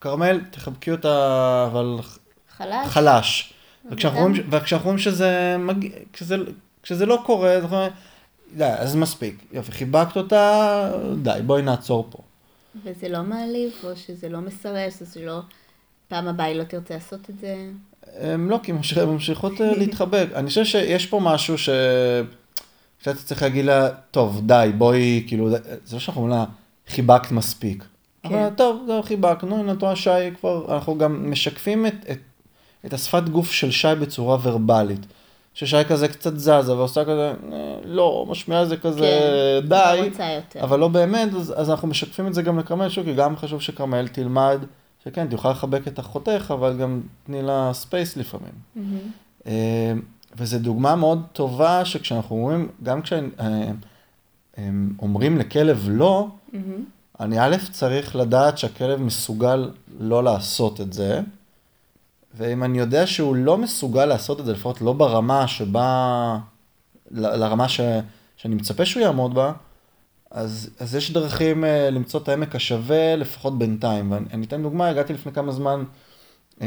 כרמל, 0.00 0.40
תחבקי 0.50 0.90
אותה, 0.90 1.64
אבל 1.70 1.98
חלש. 2.56 2.86
חלש. 2.86 3.52
וכשאנחנו 4.50 4.84
רואים 4.84 4.98
שזה, 4.98 5.56
מג... 5.58 5.88
כשזה, 6.12 6.36
כשזה 6.82 7.06
לא 7.06 7.22
קורה, 7.26 7.58
אנחנו 7.58 7.76
אומרים, 7.76 7.92
די, 8.56 8.64
אז 8.64 8.96
מספיק. 8.96 9.44
יופי, 9.52 9.72
חיבקת 9.72 10.16
אותה, 10.16 10.90
די, 11.22 11.40
בואי 11.46 11.62
נעצור 11.62 12.06
פה. 12.10 12.18
וזה 12.84 13.08
לא 13.08 13.22
מעליב, 13.22 13.72
או 13.84 13.96
שזה 13.96 14.28
לא 14.28 14.40
מסרס, 14.40 15.00
או 15.00 15.06
שזה 15.06 15.26
לא... 15.26 15.40
פעם 16.08 16.28
הבאה 16.28 16.46
היא 16.46 16.56
לא 16.56 16.64
תרצה 16.64 16.94
לעשות 16.94 17.30
את 17.30 17.38
זה? 17.40 17.70
הם 18.18 18.50
לא, 18.50 18.60
כי 18.62 18.72
הן 18.72 18.78
ממשיכות 19.06 19.60
אה, 19.60 19.76
להתחבק. 19.78 20.26
אני 20.34 20.48
חושב 20.48 20.64
שיש 20.64 21.06
פה 21.06 21.20
משהו 21.22 21.58
ש... 21.58 21.68
שאתה 22.98 23.22
צריך 23.24 23.42
להגיד 23.42 23.64
לה, 23.64 23.88
טוב, 24.10 24.40
די, 24.46 24.70
בואי, 24.78 25.24
כאילו, 25.26 25.50
זה 25.50 25.58
לא 25.92 25.98
שאנחנו 25.98 26.22
אומרים 26.22 26.38
לה, 26.38 26.44
חיבקת 26.88 27.32
מספיק. 27.32 27.84
כן. 28.22 28.34
אבל 28.34 28.54
טוב, 28.56 28.82
זהו, 28.86 29.02
חיבקנו, 29.02 29.60
הנה 29.60 29.72
אתה 29.72 29.96
שי 29.96 30.10
כבר, 30.40 30.74
אנחנו 30.74 30.98
גם 30.98 31.30
משקפים 31.30 31.86
את, 31.86 31.94
את, 32.10 32.18
את 32.86 32.92
השפת 32.92 33.28
גוף 33.28 33.50
של 33.50 33.70
שי 33.70 33.88
בצורה 34.00 34.38
ורבלית. 34.42 35.06
ששי 35.54 35.84
כזה 35.88 36.08
קצת 36.08 36.36
זזה 36.36 36.76
ועושה 36.76 37.04
כזה, 37.04 37.32
אה, 37.52 37.78
לא, 37.84 38.26
משמיע 38.28 38.64
זה 38.64 38.76
כזה, 38.76 39.00
כן, 39.62 39.68
די, 39.68 40.10
לא 40.18 40.62
אבל 40.62 40.78
לא 40.78 40.88
באמת, 40.88 41.34
אז, 41.34 41.54
אז 41.56 41.70
אנחנו 41.70 41.88
משקפים 41.88 42.26
את 42.26 42.34
זה 42.34 42.42
גם 42.42 42.58
לכרמל 42.58 42.88
שאוקיי, 42.88 43.14
גם 43.14 43.36
חשוב 43.36 43.60
שכרמל 43.60 44.08
תלמד, 44.08 44.58
שכן, 45.04 45.28
תוכל 45.28 45.50
לחבק 45.50 45.88
את 45.88 46.00
אחותך, 46.00 46.54
אבל 46.54 46.76
גם 46.76 47.00
תני 47.26 47.42
לה 47.42 47.70
space 47.72 48.16
לפעמים. 48.16 48.52
Mm-hmm. 48.76 49.48
וזו 50.36 50.58
דוגמה 50.58 50.96
מאוד 50.96 51.22
טובה 51.32 51.84
שכשאנחנו 51.84 52.36
אומרים, 52.36 52.68
גם 52.82 53.02
כשהם 53.02 53.30
אה, 54.58 54.68
לכלב 55.38 55.88
לא, 55.90 56.26
mm-hmm. 56.52 56.56
אני 57.20 57.40
א', 57.40 57.56
צריך 57.72 58.16
לדעת 58.16 58.58
שהכלב 58.58 59.00
מסוגל 59.00 59.70
לא 60.00 60.24
לעשות 60.24 60.80
את 60.80 60.92
זה, 60.92 61.20
ואם 62.34 62.64
אני 62.64 62.78
יודע 62.78 63.06
שהוא 63.06 63.36
לא 63.36 63.58
מסוגל 63.58 64.04
לעשות 64.04 64.40
את 64.40 64.44
זה, 64.44 64.52
לפחות 64.52 64.80
לא 64.80 64.92
ברמה 64.92 65.48
שבה, 65.48 66.38
לרמה 67.10 67.68
ש, 67.68 67.80
שאני 68.36 68.54
מצפה 68.54 68.84
שהוא 68.84 69.02
יעמוד 69.02 69.34
בה, 69.34 69.52
אז, 70.30 70.70
אז 70.78 70.94
יש 70.94 71.10
דרכים 71.10 71.64
uh, 71.64 71.66
למצוא 71.90 72.20
את 72.20 72.28
העמק 72.28 72.54
השווה, 72.54 73.16
לפחות 73.16 73.58
בינתיים. 73.58 74.12
ואני 74.12 74.46
אתן 74.46 74.62
דוגמה, 74.62 74.88
הגעתי 74.88 75.12
לפני 75.12 75.32
כמה 75.32 75.52
זמן 75.52 75.84
uh, 76.58 76.62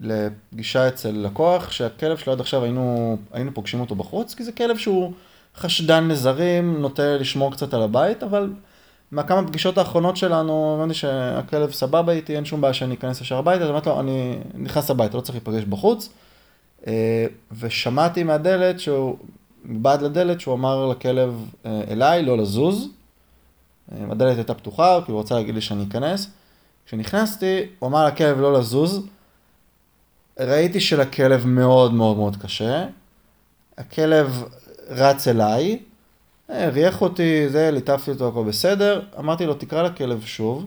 לפגישה 0.00 0.88
אצל 0.88 1.10
לקוח, 1.10 1.70
שהכלב 1.70 2.18
שלו 2.18 2.32
עד 2.32 2.40
עכשיו 2.40 2.64
היינו, 2.64 3.16
היינו 3.32 3.54
פוגשים 3.54 3.80
אותו 3.80 3.94
בחוץ, 3.94 4.34
כי 4.34 4.44
זה 4.44 4.52
כלב 4.52 4.76
שהוא 4.76 5.12
חשדן 5.56 6.08
לזרים, 6.08 6.80
נוטה 6.80 7.16
לשמור 7.16 7.52
קצת 7.52 7.74
על 7.74 7.82
הבית, 7.82 8.22
אבל... 8.22 8.50
מהכמה 9.14 9.46
פגישות 9.46 9.78
האחרונות 9.78 10.16
שלנו, 10.16 10.76
הבנתי 10.78 10.94
שהכלב 10.94 11.72
סבבה 11.72 12.12
איתי, 12.12 12.36
אין 12.36 12.44
שום 12.44 12.60
בעיה 12.60 12.74
שאני 12.74 12.94
אכנס 12.94 13.20
ישר 13.20 13.38
הביתה, 13.38 13.64
אז 13.64 13.70
אמרתי 13.70 13.88
לו, 13.88 14.00
אני 14.00 14.38
נכנס 14.54 14.90
הביתה, 14.90 15.16
לא 15.16 15.22
צריך 15.22 15.34
להיפגש 15.34 15.64
בחוץ. 15.64 16.08
אה, 16.86 17.26
ושמעתי 17.58 18.22
מהדלת, 18.22 18.80
שהוא, 18.80 19.16
מבעד 19.64 20.02
לדלת, 20.02 20.40
שהוא 20.40 20.54
אמר 20.54 20.86
לכלב 20.86 21.50
אה, 21.66 21.80
אליי, 21.90 22.22
לא 22.22 22.38
לזוז. 22.38 22.88
אה, 23.92 24.04
הדלת 24.10 24.36
הייתה 24.36 24.54
פתוחה, 24.54 24.98
כי 25.06 25.12
הוא 25.12 25.20
רצה 25.20 25.34
להגיד 25.34 25.54
לי 25.54 25.60
שאני 25.60 25.84
אכנס. 25.88 26.26
כשנכנסתי, 26.86 27.60
הוא 27.78 27.88
אמר 27.88 28.06
לכלב 28.06 28.40
לא 28.40 28.52
לזוז. 28.52 29.06
ראיתי 30.40 30.80
שלכלב 30.80 31.46
מאוד 31.46 31.94
מאוד 31.94 32.16
מאוד 32.16 32.36
קשה. 32.36 32.86
הכלב 33.78 34.44
רץ 34.88 35.28
אליי. 35.28 35.78
הריח 36.48 37.02
אותי, 37.02 37.48
זה, 37.48 37.70
ליטפתי 37.70 38.10
אותו, 38.10 38.28
הכל 38.28 38.44
בסדר. 38.44 39.02
אמרתי 39.18 39.46
לו, 39.46 39.54
תקרא 39.54 39.82
לכלב 39.82 40.22
שוב, 40.24 40.66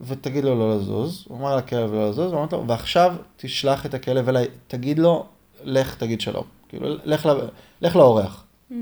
ותגיד 0.00 0.44
לו 0.44 0.58
לא 0.58 0.76
לזוז. 0.76 1.24
הוא 1.28 1.38
אמר 1.38 1.56
לכלב 1.56 1.92
לא 1.92 2.08
לזוז, 2.08 2.32
ואמרתי 2.32 2.54
לו, 2.56 2.66
ועכשיו 2.66 3.14
תשלח 3.36 3.86
את 3.86 3.94
הכלב 3.94 4.28
אליי, 4.28 4.46
תגיד 4.68 4.98
לו, 4.98 5.26
לך 5.64 5.94
תגיד 5.94 6.20
שלום. 6.20 6.44
כאילו, 6.68 6.96
לך, 7.04 7.28
לך 7.80 7.96
לאורח. 7.96 8.44
Mm-hmm. 8.70 8.74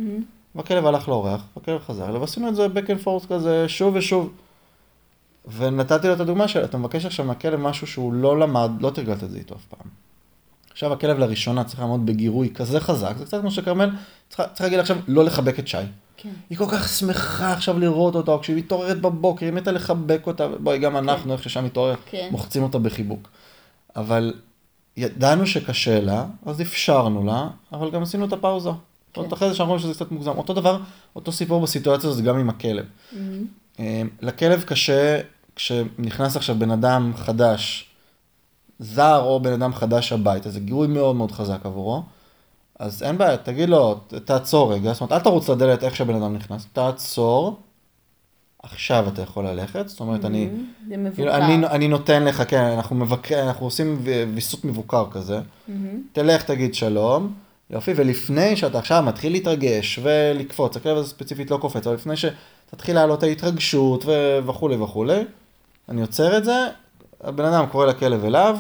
והכלב 0.55 0.87
הלך 0.87 1.09
לאורח, 1.09 1.45
והכלב 1.57 1.81
חזר 1.81 2.09
אליו, 2.09 2.21
ועשינו 2.21 2.49
את 2.49 2.57
זה 2.57 2.67
back 2.67 2.87
and 2.87 3.05
forth 3.05 3.29
כזה 3.29 3.69
שוב 3.69 3.95
ושוב. 3.97 4.33
ונתתי 5.57 6.09
לו 6.09 6.15
את 6.15 6.21
הדוגמה 6.21 6.49
של, 6.49 6.65
אתה 6.65 6.79
מבקש 6.79 7.05
עכשיו 7.05 7.27
מהכלב 7.27 7.61
משהו 7.61 7.87
שהוא 7.87 8.13
לא 8.13 8.39
למד, 8.39 8.71
לא 8.81 8.91
תרגלת 8.91 9.23
את 9.23 9.31
זה 9.31 9.39
איתו 9.39 9.55
אף 9.55 9.65
פעם. 9.65 9.89
עכשיו 10.75 10.93
הכלב 10.93 11.19
לראשונה 11.19 11.65
צריך 11.65 11.81
לעמוד 11.81 12.07
בגירוי 12.07 12.51
כזה 12.55 12.81
חזק, 12.81 13.15
זה 13.17 13.25
קצת 13.25 13.41
כמו 13.41 13.51
שכרמל 13.51 13.91
צריך 14.29 14.61
להגיד 14.61 14.79
עכשיו 14.79 14.97
לא 15.09 15.25
לחבק 15.25 15.59
את 15.59 15.69
שי. 15.69 15.79
כן. 16.17 16.31
היא 16.51 16.59
כל 16.59 16.67
כך 16.69 16.89
שמחה 16.89 17.53
עכשיו 17.53 17.79
לראות 17.79 18.15
אותו, 18.15 18.39
כשהיא 18.43 18.57
מתעוררת 18.57 19.01
בבוקר, 19.01 19.47
היא 19.47 19.53
מתה 19.53 19.73
לחבק 19.73 20.27
אותה, 20.27 20.49
בואי, 20.49 20.79
גם 20.79 20.97
אנחנו, 20.97 21.25
כן. 21.25 21.31
איך 21.31 21.43
ששם 21.43 21.65
מתעוררת, 21.65 21.99
כן. 22.07 22.29
מוחצים 22.31 22.63
אותה 22.63 22.79
בחיבוק. 22.79 23.29
אבל 23.97 24.35
ידענו 24.97 25.47
שקשה 25.47 26.01
לה, 26.01 26.25
אז 26.47 26.61
אפשרנו 26.61 27.27
לה, 27.27 27.49
אבל 27.73 27.91
גם 27.91 28.03
עשינו 28.03 28.25
את 28.25 28.33
הפאוזה. 28.33 28.71
כן. 29.13 29.23
זאת 29.23 29.33
אחרי 29.33 29.49
זה 29.49 29.55
שאמרנו 29.55 29.79
שזה 29.79 29.95
קצת 29.95 30.11
מוגזם. 30.11 30.31
אותו 30.31 30.55
דבר, 30.55 30.79
אותו 31.17 31.33
סיפור 31.33 31.61
בסיטואציה 31.61 32.11
הזאת 32.11 32.25
גם 32.25 32.39
עם 32.39 32.51
הכלב. 32.51 32.85
Mm-hmm. 32.85 33.17
אמ, 33.79 34.09
לכלב 34.23 34.63
קשה, 34.63 35.21
כשנכנס 35.57 36.37
עכשיו 36.37 36.57
בן 36.59 36.71
אדם 36.71 37.13
חדש, 37.17 37.91
זר 38.79 39.23
או 39.23 39.41
בן 39.41 39.53
אדם 39.53 39.75
חדש 39.75 40.13
הביתה, 40.13 40.51
זה 40.51 40.61
גירוי 40.61 40.87
מאוד 40.87 41.17
מאוד 41.17 41.33
חזק 41.33 41.59
עבורו. 41.65 42.03
אז 42.79 43.03
אין 43.03 43.19
בעיה, 43.19 43.37
תגיד 43.37 43.69
לו, 43.69 44.01
תעצור 44.25 44.75
רגע, 44.75 44.93
זאת 44.93 45.01
אומרת, 45.01 45.13
אל 45.13 45.19
תרוץ 45.19 45.49
לדלת 45.49 45.85
איך 45.85 45.97
שבן 45.97 46.15
אדם 46.15 46.35
נכנס, 46.35 46.67
תעצור, 46.73 47.57
עכשיו 48.63 49.09
אתה 49.09 49.23
יכול 49.23 49.47
ללכת, 49.47 49.89
זאת 49.89 50.01
אומרת, 50.01 50.25
אני, 50.25 50.49
mm-hmm. 50.49 50.89
זה 50.89 50.97
מבוקר. 50.97 51.37
אני, 51.37 51.67
אני 51.67 51.89
נותן 51.89 52.25
לך, 52.25 52.43
כן, 52.49 52.63
אנחנו, 52.63 52.97
מבקר, 52.97 53.43
אנחנו 53.43 53.67
עושים 53.67 53.99
ויסות 54.35 54.65
מבוקר 54.65 55.05
כזה, 55.11 55.39
mm-hmm. 55.39 55.73
תלך 56.13 56.43
תגיד 56.43 56.75
שלום, 56.75 57.33
יופי, 57.71 57.93
ולפני 57.97 58.57
שאתה 58.57 58.79
עכשיו 58.79 59.03
מתחיל 59.07 59.33
להתרגש 59.33 59.99
ולקפוץ, 60.03 60.77
הכלב 60.77 60.97
הזה 60.97 61.09
ספציפית 61.09 61.51
לא 61.51 61.57
קופץ, 61.57 61.87
אבל 61.87 61.97
לפני 61.97 62.15
שתתחיל 62.17 62.95
לעלות 62.95 63.23
ההתרגשות 63.23 64.05
וכולי 64.47 64.77
וכולי, 64.77 65.25
אני 65.89 66.01
עוצר 66.01 66.39
את 66.39 66.45
זה, 66.45 66.67
הבן 67.25 67.45
אדם 67.45 67.67
קורא 67.67 67.87
לכלב 67.87 68.25
אליו, 68.25 68.59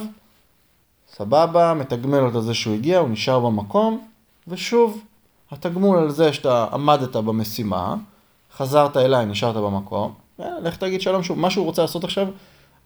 סבבה, 1.16 1.74
מתגמל 1.74 2.18
אותו 2.18 2.42
זה 2.42 2.54
שהוא 2.54 2.74
הגיע, 2.74 2.98
הוא 2.98 3.08
נשאר 3.08 3.40
במקום, 3.40 4.06
ושוב, 4.48 5.02
התגמול 5.50 5.98
על 5.98 6.10
זה 6.10 6.32
שאתה 6.32 6.66
עמדת 6.72 7.16
במשימה, 7.16 7.94
חזרת 8.56 8.96
אליי, 8.96 9.26
נשארת 9.26 9.56
במקום, 9.56 10.12
לך 10.38 10.76
תגיד 10.76 11.00
שלום 11.00 11.22
שוב, 11.22 11.38
מה 11.38 11.50
שהוא 11.50 11.64
רוצה 11.64 11.82
לעשות 11.82 12.04
עכשיו, 12.04 12.28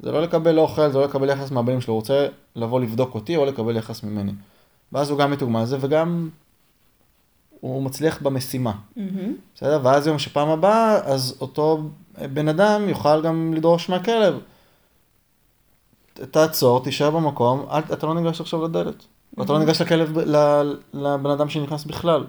זה 0.00 0.12
לא 0.12 0.22
לקבל 0.22 0.58
אוכל, 0.58 0.90
זה 0.90 0.98
לא 0.98 1.04
לקבל 1.04 1.28
יחס 1.28 1.50
מהבנים 1.50 1.80
שלו, 1.80 1.94
הוא 1.94 2.00
רוצה 2.00 2.26
לבוא 2.56 2.80
לבדוק 2.80 3.14
אותי 3.14 3.36
או 3.36 3.44
לקבל 3.44 3.76
יחס 3.76 4.02
ממני. 4.02 4.32
ואז 4.92 5.10
הוא 5.10 5.18
גם 5.18 5.30
מתוגמל 5.30 5.64
זה, 5.64 5.76
וגם 5.80 6.28
הוא 7.60 7.82
מצליח 7.82 8.22
במשימה. 8.22 8.72
Mm-hmm. 8.72 9.00
בסדר? 9.54 9.80
ואז 9.82 10.06
יום 10.06 10.18
שפעם 10.18 10.48
הבאה, 10.48 10.94
אז 10.94 11.36
אותו 11.40 11.82
בן 12.32 12.48
אדם 12.48 12.88
יוכל 12.88 13.22
גם 13.22 13.54
לדרוש 13.54 13.88
מהכלב. 13.88 14.38
תעצור, 16.30 16.84
תישאר 16.84 17.10
במקום, 17.10 17.66
אל, 17.70 17.82
אתה 17.92 18.06
לא 18.06 18.14
ניגש 18.14 18.40
עכשיו 18.40 18.64
לדלת. 18.64 19.04
ואתה 19.36 19.52
לא 19.52 19.58
ניגש 19.58 19.80
לכלב, 19.82 20.18
לבן 20.94 21.30
אדם 21.30 21.48
שנכנס 21.48 21.84
בכלל. 21.84 22.24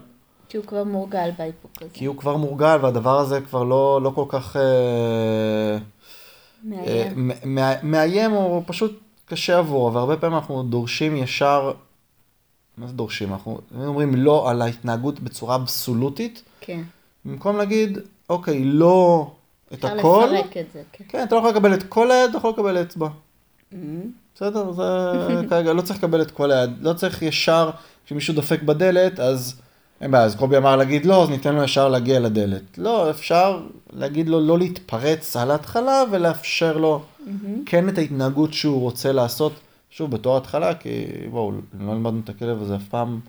כי 0.50 0.58
הוא 0.58 0.65
כבר 0.65 0.84
מורגל 0.84 1.29
באיפוק 1.38 1.72
הזה. 1.81 1.89
כי 1.93 2.05
הוא 2.05 2.17
כבר 2.17 2.38
מורגל, 2.38 2.77
והדבר 2.81 3.19
הזה 3.19 3.41
כבר 3.41 3.63
לא, 3.63 4.00
לא 4.03 4.10
כל 4.10 4.25
כך... 4.29 4.55
אה, 4.55 5.77
מאיים. 6.63 7.31
אה, 7.58 7.75
מאיים, 7.84 8.34
או 8.34 8.63
פשוט 8.65 9.00
קשה 9.25 9.58
עבורו, 9.58 9.93
והרבה 9.93 10.17
פעמים 10.17 10.38
אנחנו 10.38 10.63
דורשים 10.63 11.15
ישר, 11.15 11.72
מה 12.77 12.88
זה 12.88 12.93
דורשים? 12.93 13.34
אנחנו 13.34 13.60
אומרים 13.86 14.15
לא 14.15 14.50
על 14.50 14.62
ההתנהגות 14.62 15.19
בצורה 15.19 15.55
אבסולוטית, 15.55 16.43
כן. 16.62 16.81
במקום 17.25 17.58
להגיד, 17.58 17.98
אוקיי, 18.29 18.63
לא 18.65 19.31
את 19.67 19.74
אפשר 19.74 20.00
הכל, 20.00 20.29
לפרק 20.34 20.58
את 20.58 20.65
זה, 20.74 20.81
כן. 20.91 21.03
כן, 21.08 21.24
אתה 21.24 21.36
לא 21.36 21.39
יכול 21.39 21.51
לקבל 21.51 21.74
את 21.74 21.84
כל 21.84 22.12
היד, 22.12 22.29
אתה 22.29 22.38
יכול 22.38 22.50
לקבל 22.50 22.81
אצבע. 22.81 23.08
מהמם. 23.72 24.12
בסדר, 24.36 24.72
זה 24.72 24.84
כרגע, 25.50 25.74
לא 25.74 25.82
צריך 25.82 26.00
לקבל 26.00 26.22
את 26.22 26.32
כל 26.32 26.52
היד, 26.52 26.70
לא 26.82 26.94
צריך 26.94 27.22
ישר, 27.22 27.70
כשמישהו 28.06 28.34
דופק 28.34 28.64
בדלת, 28.64 29.20
אז 29.20 29.56
אין 30.02 30.12
בעיה, 30.12 30.24
אז 30.24 30.36
קובי 30.36 30.58
אמר 30.58 30.76
להגיד 30.76 31.06
לא, 31.06 31.24
אז 31.24 31.30
ניתן 31.30 31.56
לו 31.56 31.64
ישר 31.64 31.90
להגיע 31.90 32.20
לדלת. 32.20 32.78
לא, 32.78 33.10
אפשר 33.10 33.62
להגיד 33.94 34.30
לו 34.30 34.40
לא 34.40 34.58
להתפרץ 34.58 35.36
על 35.36 35.52
ההתחלה 35.52 36.04
ולאפשר 36.12 36.78
לו 36.78 37.02
מהמם. 37.26 37.66
כן 37.66 37.90
את 37.90 37.98
ההתנהגות 37.98 38.54
שהוא 38.54 38.82
רוצה 38.82 39.12
לעשות, 39.12 39.54
שוב, 39.90 40.12
בתור 40.12 40.38
התחלה, 40.38 40.74
כי 40.74 41.06
בואו, 41.32 41.52
לא 41.80 41.94
לימדנו 41.94 42.20
את 42.24 42.30
הכלב 42.30 42.62
הזה 42.62 42.76
אף 42.76 42.88
פעם 42.90 43.20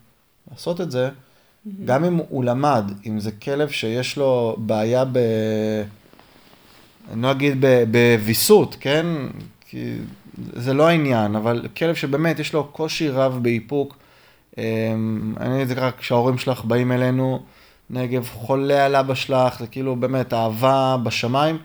לעשות 0.51 0.81
את 0.81 0.91
זה, 0.91 1.09
גם 1.85 2.05
אם 2.05 2.21
הוא 2.29 2.45
למד, 2.45 2.85
אם 3.07 3.21
זה 3.21 3.31
כלב 3.33 3.69
שיש 3.69 4.17
לו 4.17 4.57
בעיה 4.59 5.05
ב... 5.05 5.19
אני 7.13 7.23
לא 7.23 7.31
אגיד 7.31 7.65
בוויסות, 7.91 8.77
כן? 8.81 9.07
כי 9.69 9.95
זה 10.53 10.75
לא 10.75 10.89
העניין, 10.89 11.37
אבל 11.37 11.67
כלב 11.77 11.95
שבאמת 11.95 12.39
יש 12.39 12.53
לו 12.53 12.65
קושי 12.65 13.09
רב 13.09 13.39
באיפוק, 13.43 13.97
אמ, 14.59 15.35
אני 15.41 15.67
זה 15.67 15.75
ככה, 15.75 15.91
כשההורים 15.93 16.39
שלך 16.39 16.65
באים 16.65 16.93
אלינו, 16.93 17.43
נגב 17.91 18.29
חולה 18.33 18.87
על 18.87 18.97
אבא 18.97 19.15
שלך, 19.15 19.59
זה 19.59 19.67
כאילו 19.67 19.97
באמת 19.97 20.33
אהבה 20.33 20.97
בשמיים, 21.03 21.59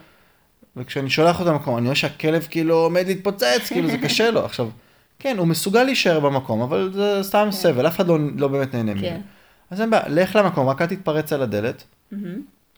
וכשאני 0.77 1.09
שולח 1.09 1.39
אותו 1.39 1.51
למקום, 1.51 1.77
אני 1.77 1.85
רואה 1.85 1.95
שהכלב 1.95 2.47
כאילו 2.49 2.75
עומד 2.75 3.03
להתפוצץ, 3.07 3.67
כאילו 3.67 3.89
זה 3.89 3.97
קשה 3.97 4.31
לו. 4.31 4.45
עכשיו, 4.45 4.69
כן, 5.19 5.37
הוא 5.37 5.47
מסוגל 5.47 5.83
להישאר 5.83 6.19
במקום, 6.19 6.61
אבל 6.61 6.91
זה 6.93 7.19
סתם 7.23 7.47
סבל, 7.51 7.87
אף 7.87 7.95
אחד 7.95 8.07
לא, 8.07 8.17
לא 8.37 8.47
באמת 8.47 8.75
נהנה 8.75 8.93
מזה. 8.93 9.05
כן. 9.05 9.21
אז 9.71 9.81
אין 9.81 9.89
בעיה, 9.89 10.03
לך 10.07 10.35
למקום, 10.35 10.69
רק 10.69 10.81
אל 10.81 10.87
תתפרץ 10.87 11.33
על 11.33 11.41
הדלת. 11.41 11.83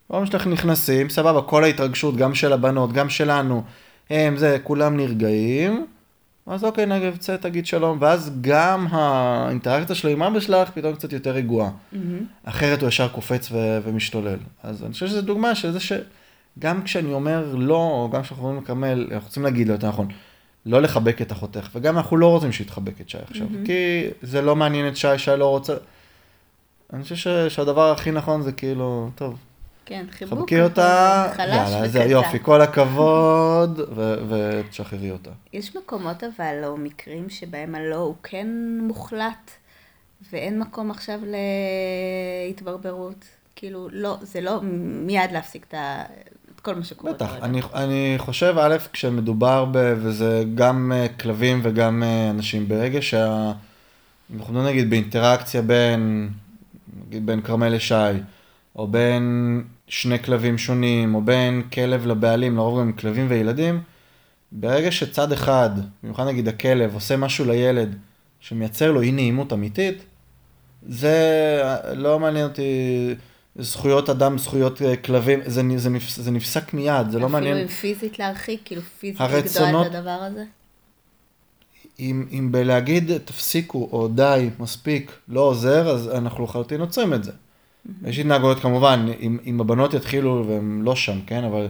ההורים 0.10 0.26
שלך 0.26 0.48
נכנסים, 0.48 1.10
סבבה, 1.10 1.42
כל 1.42 1.64
ההתרגשות, 1.64 2.16
גם 2.16 2.36
של 2.36 2.54
הבנות, 2.54 2.94
גם 2.94 3.10
שלנו, 3.10 3.64
הם 4.10 4.38
זה, 4.38 4.58
כולם 4.64 4.98
נרגעים. 4.98 5.86
אז 6.48 6.64
אוקיי, 6.64 6.86
נגב, 6.86 7.18
צא, 7.18 7.38
תגיד 7.38 7.66
שלום, 7.66 7.98
ואז 8.02 8.32
גם 8.42 8.88
האינטראקציה 8.92 9.96
שלו 9.96 10.10
עם 10.12 10.24
אבא 10.24 10.40
שלך 10.40 10.70
פתאום 10.70 10.96
קצת 10.96 11.14
יותר 11.14 11.32
רגועה. 11.32 11.70
מהמם. 11.92 12.20
אחרת 12.44 12.82
הוא 12.82 12.88
ישר 12.88 13.08
קופץ 13.08 13.52
ו- 13.52 13.80
ומשתולל. 13.84 14.38
אז 14.64 14.84
אני 14.84 14.94
חושב 14.94 15.08
שזו 15.08 15.22
דוגמה 15.22 15.56
של 15.56 15.72
זה 15.72 15.80
שגם 15.80 16.82
כשאני 16.84 17.14
אומר 17.14 17.56
לא, 17.58 17.76
או 17.76 18.10
גם 18.14 18.22
כשאנחנו 18.22 18.46
רוצים 18.46 18.64
לקמל, 18.64 19.08
אנחנו 19.12 19.28
רוצים 19.28 19.44
להגיד 19.44 19.68
לו 19.68 19.74
יותר 19.74 19.88
נכון, 19.88 20.08
לא 20.66 20.82
לחבק 20.82 21.22
את 21.22 21.32
אחותך, 21.32 21.70
וגם 21.76 21.98
אנחנו 21.98 22.18
לא 22.18 22.28
רוצים 22.32 22.52
שיתחבק 22.52 23.02
את 23.02 23.10
שי 23.10 23.18
עכשיו, 23.30 23.48
מהמם. 23.50 23.66
כי 23.66 23.74
זה 24.22 24.42
לא 24.42 24.56
מעניין 24.56 24.88
את 24.88 24.98
שי, 24.98 25.08
שי 25.18 25.32
לא 25.38 25.46
רוצה... 25.50 25.74
אני 26.94 27.04
חושב 27.04 27.16
ש- 27.16 27.28
שהדבר 27.56 27.92
הכי 27.92 28.12
נכון 28.12 28.42
זה 28.42 28.52
כאילו, 28.52 29.10
טוב, 29.16 29.38
כן, 29.88 30.06
חיבוק. 30.12 30.40
חבקי 30.40 30.62
אותה, 30.62 31.32
חלש 31.36 31.72
יאללה, 31.72 31.88
זה. 31.88 32.00
יופי, 32.04 32.38
כל 32.42 32.62
הכבוד, 32.62 33.80
ותשחררי 34.30 35.12
אותה. 35.12 35.30
יש 35.54 35.76
מקומות 35.76 36.24
אבל, 36.24 36.64
או 36.66 36.78
מקרים 36.78 37.30
שבהם 37.30 37.76
הלא 37.76 37.96
הוא 37.96 38.16
כן 38.24 38.48
מוחלט, 38.82 39.52
ואין 40.32 40.60
מקום 40.60 40.92
עכשיו 40.92 41.20
להתברברות. 42.48 43.26
כאילו, 43.56 43.88
לא, 43.92 44.18
זה 44.22 44.42
לא 44.42 44.60
מיד 45.06 45.32
להפסיק 45.32 45.66
את 45.70 45.74
ה- 45.74 46.04
את 46.56 46.60
כל 46.60 46.76
מה 46.76 46.84
שקורה. 46.84 47.14
בטח. 47.14 47.36
אני, 47.42 47.62
אני 47.74 48.14
חושב, 48.18 48.56
א', 48.62 48.76
כשמדובר 48.94 49.66
ב... 49.72 49.94
וזה 49.98 50.44
גם 50.56 50.92
אה, 50.96 51.08
כלבים 51.08 51.60
וגם 51.64 52.04
אה, 52.04 52.30
אנשים, 52.30 52.68
ברגע 52.68 53.02
שה... 53.02 53.52
אנחנו 54.38 54.54
לא 54.54 54.66
נגיד 54.70 54.90
באינטראקציה 54.90 55.62
בין, 55.62 56.30
נגיד 57.08 57.26
בין 57.26 57.42
כרמל 57.42 57.70
לשי, 57.70 57.94
או 58.76 58.88
בין 58.88 59.64
שני 59.88 60.20
כלבים 60.24 60.58
שונים, 60.58 61.16
או 61.16 61.22
בין 61.22 61.62
כלב 61.74 62.06
לבעלים, 62.08 62.56
לרוב 62.56 62.80
גם 62.80 62.94
כלבים 62.94 63.26
וילדים, 63.30 63.82
ברגע 64.52 64.92
שצד 64.92 65.32
אחד, 65.32 65.70
במיוחד 66.04 66.28
נגיד 66.28 66.48
הכלב, 66.48 66.94
עושה 66.94 67.18
משהו 67.18 67.46
לילד 67.46 67.96
שמייצר 68.40 68.92
לו 68.92 69.02
אי 69.02 69.12
נעימות 69.12 69.54
אמיתית, 69.54 70.04
זה 70.88 71.62
לא 71.96 72.20
מעניין 72.20 72.46
אותי 72.48 72.64
זכויות 73.56 74.10
אדם, 74.10 74.38
זכויות 74.38 74.82
אה, 74.82 74.96
כלבים, 74.96 75.40
זה, 75.46 75.62
זה, 75.78 75.90
נפס, 75.90 76.20
זה 76.20 76.32
נפסק 76.32 76.74
מיד, 76.74 77.10
זה 77.10 77.20
לא 77.20 77.30
מעניין. 77.30 77.54
אפילו 77.54 77.70
אם 77.70 77.74
פיזית 77.74 78.20
להרחיק, 78.20 78.62
כאילו 78.66 78.82
פיזית 79.00 79.22
הרצונות- 79.22 79.86
לגדוע 79.86 79.88
את 79.88 79.96
הדבר 79.96 80.10
הזה. 80.10 80.44
אם, 82.00 82.28
אם 82.32 82.52
בלהגיד 82.52 83.18
תפסיקו 83.18 83.90
או 83.92 84.08
די, 84.08 84.50
מספיק, 84.60 85.12
לא 85.28 85.42
עוזר, 85.42 85.90
אז 85.90 86.10
אנחנו 86.10 86.44
לחלוטין 86.44 86.82
עוצרים 86.82 87.14
את 87.14 87.24
זה. 87.24 87.32
יש 88.06 88.20
התנהגויות 88.20 88.60
כמובן, 88.60 89.06
אם, 89.20 89.38
אם 89.46 89.62
הבנות 89.62 89.94
יתחילו, 89.94 90.46
והן 90.48 90.82
לא 90.82 90.96
שם, 90.96 91.20
כן, 91.26 91.44
אבל 91.44 91.68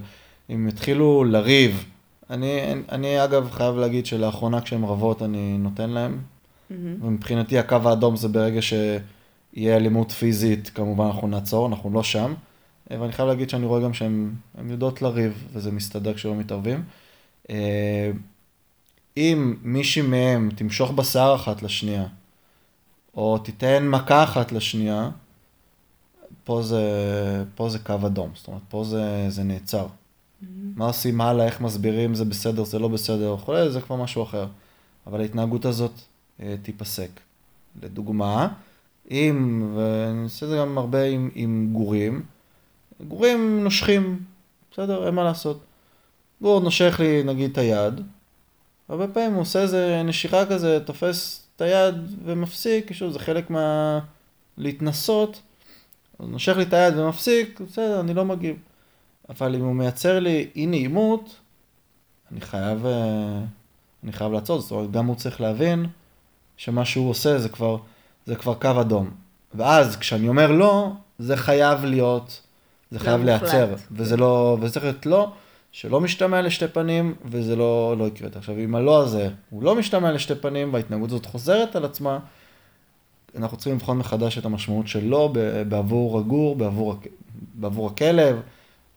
אם 0.50 0.68
יתחילו 0.68 1.24
לריב, 1.24 1.86
אני, 2.30 2.60
אני 2.92 3.24
אגב 3.24 3.52
חייב 3.52 3.76
להגיד 3.76 4.06
שלאחרונה 4.06 4.62
כשהן 4.62 4.84
רבות 4.84 5.22
אני 5.22 5.58
נותן 5.58 5.90
להן, 5.90 6.18
מהמם. 6.70 7.06
ומבחינתי 7.06 7.58
הקו 7.58 7.76
האדום 7.86 8.16
זה 8.16 8.28
ברגע 8.28 8.62
שיהיה 8.62 9.76
אלימות 9.76 10.12
פיזית, 10.12 10.70
כמובן 10.70 11.06
אנחנו 11.06 11.28
נעצור, 11.28 11.68
אנחנו 11.68 11.94
לא 11.94 12.04
שם. 12.04 12.34
ואני 12.92 13.12
חייב 13.12 13.28
להגיד 13.28 13.50
שאני 13.50 13.66
רואה 13.66 13.82
גם 13.82 13.94
שהן 13.94 14.32
הן 14.58 14.70
יודעות 14.70 15.02
לריב, 15.02 15.48
וזה 15.54 15.72
מסתדר 15.72 16.14
כשלא 16.14 16.36
מתערבים. 16.36 16.84
אה, 17.50 18.12
אם 19.18 19.56
מישהי 19.64 20.02
מהם 20.02 20.50
תמשוך 20.56 20.92
בשיער 20.92 21.36
אחת 21.36 21.64
לשנייה, 21.64 22.06
או 23.14 23.38
תיתן 23.38 23.88
מכה 23.88 24.24
אחת 24.24 24.52
לשנייה, 24.52 25.10
פה 26.48 26.62
זה, 26.62 26.84
פה 27.56 27.70
זה 27.70 27.80
קו 27.80 27.96
אדום, 28.06 28.32
זאת 28.36 28.48
אומרת, 28.48 28.62
פה 28.70 28.84
זה, 28.84 29.26
זה 29.30 29.44
נעצר. 29.44 29.88
מה 30.76 30.86
עושים 30.86 31.22
הלאה, 31.22 31.46
איך 31.46 31.62
מסבירים, 31.62 32.16
זה 32.16 32.26
בסדר, 32.26 32.64
זה 32.64 32.80
לא 32.80 32.88
בסדר, 32.88 33.34
וכולי, 33.34 33.72
זה 33.72 33.82
כבר 33.82 33.96
משהו 33.96 34.24
אחר. 34.24 34.48
אבל 35.08 35.22
ההתנהגות 35.22 35.66
הזאת 35.66 35.92
אה, 36.42 36.56
תיפסק. 36.62 37.10
לדוגמה, 37.84 38.48
אם, 39.12 39.68
ואני 39.76 40.24
עושה 40.24 40.46
את 40.46 40.52
זה 40.52 40.58
גם 40.58 40.78
הרבה 40.78 41.04
עם, 41.04 41.30
עם 41.36 41.70
גורים, 41.74 42.26
גורים 43.08 43.64
נושכים, 43.64 44.20
בסדר, 44.72 45.06
אין 45.06 45.16
מה 45.16 45.24
לעשות. 45.24 45.60
גור 46.42 46.60
נושך 46.60 47.00
לי 47.00 47.24
נגיד 47.24 47.52
את 47.52 47.58
היד, 47.58 48.02
הרבה 48.90 49.08
פעמים 49.08 49.34
הוא 49.34 49.42
עושה 49.42 49.62
איזה 49.62 50.02
נשיכה 50.06 50.46
כזה, 50.46 50.80
תופס 50.86 51.48
את 51.56 51.62
היד 51.62 51.96
ומפסיק, 52.26 52.94
שוב, 52.94 53.12
זה 53.12 53.20
חלק 53.20 53.50
מה... 53.50 54.00
להתנסות, 54.58 55.42
הוא 56.18 56.30
נושך 56.30 56.58
לי 56.58 56.64
את 56.64 56.74
היד 56.74 56.98
ומפסיק, 56.98 57.62
בסדר, 57.62 58.00
אני 58.00 58.14
לא 58.14 58.26
מגיב. 58.26 58.56
אבל 59.30 59.56
אם 59.56 59.62
הוא 59.62 59.76
מייצר 59.76 60.20
לי 60.20 60.50
אי 60.56 60.66
נעימות, 60.66 61.36
אני 62.32 62.42
חייב, 62.42 62.86
אה, 62.86 63.40
אני 64.04 64.12
חייב 64.12 64.32
לעצור, 64.32 64.62
זאת 64.62 64.72
אומרת, 64.72 64.92
גם 64.92 65.06
הוא 65.06 65.16
צריך 65.16 65.42
להבין 65.42 65.86
שמה 66.58 66.86
שהוא 66.86 67.10
עושה 67.10 67.40
זה 67.40 67.50
כבר, 67.50 67.78
זה 68.26 68.36
כבר 68.36 68.54
קו 68.54 68.82
אדום. 68.82 69.12
ואז 69.54 69.96
כשאני 69.96 70.30
אומר 70.30 70.52
לא, 70.52 70.92
זה 71.20 71.38
חייב 71.38 71.86
להיות, 71.86 72.42
זה 72.92 72.98
לא 72.98 73.04
חייב 73.04 73.22
מוחלט. 73.22 73.42
להיעצר, 73.42 73.76
וזה 73.92 74.18
לא, 74.18 74.58
וזה 74.62 74.74
צריך 74.74 74.86
להיות 74.86 75.06
לא, 75.06 75.32
שלא 75.72 76.02
משתמע 76.02 76.42
לשתי 76.42 76.68
פנים, 76.68 77.16
וזה 77.26 77.56
לא, 77.56 77.96
לא 77.98 78.08
יקרה. 78.08 78.30
עכשיו, 78.36 78.56
אם 78.60 78.76
הלא 78.76 79.02
הזה 79.02 79.30
הוא 79.50 79.64
לא 79.64 79.76
משתמע 79.76 80.12
לשתי 80.12 80.36
פנים, 80.36 80.74
וההתנהגות 80.74 81.10
הזאת 81.10 81.26
חוזרת 81.26 81.76
על 81.76 81.86
עצמה, 81.86 82.20
אנחנו 83.38 83.58
צריכים 83.58 83.76
לבחון 83.76 83.98
מחדש 83.98 84.38
את 84.38 84.46
המשמעות 84.46 84.88
של 84.88 85.14
ב- 85.34 85.62
בעבור 85.70 86.20
הגור, 86.20 86.56
בעבור, 86.56 86.96
בעבור 87.54 87.88
הכלב, 87.88 88.40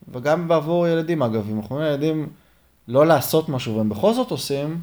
וגם 0.08 0.48
בעבור 0.48 0.88
ילדים 0.88 1.22
אגב. 1.22 1.50
אם 1.50 1.58
אנחנו 1.58 1.76
אומרים 1.76 1.90
לילדים 1.90 2.28
לא 2.88 3.06
לעשות 3.06 3.48
משהו 3.48 3.76
והם 3.76 3.88
בכל 3.88 4.14
זאת 4.14 4.30
עושים, 4.30 4.80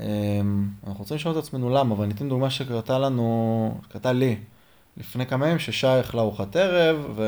אמ, 0.00 0.68
אנחנו 0.86 0.98
רוצים 0.98 1.16
לשאול 1.16 1.38
את 1.38 1.44
עצמנו 1.44 1.70
למה, 1.70 1.94
אבל 1.94 2.04
אני 2.04 2.14
אתן 2.14 2.28
דוגמה 2.28 2.50
שקרתה 2.50 2.98
לנו, 2.98 3.80
קרתה 3.88 4.12
לי, 4.12 4.36
לפני 4.96 5.26
כמה 5.26 5.46
ימים, 5.46 5.58
ששי 5.58 5.86
אכלה 6.00 6.22
ארוחת 6.22 6.56
ערב, 6.56 7.20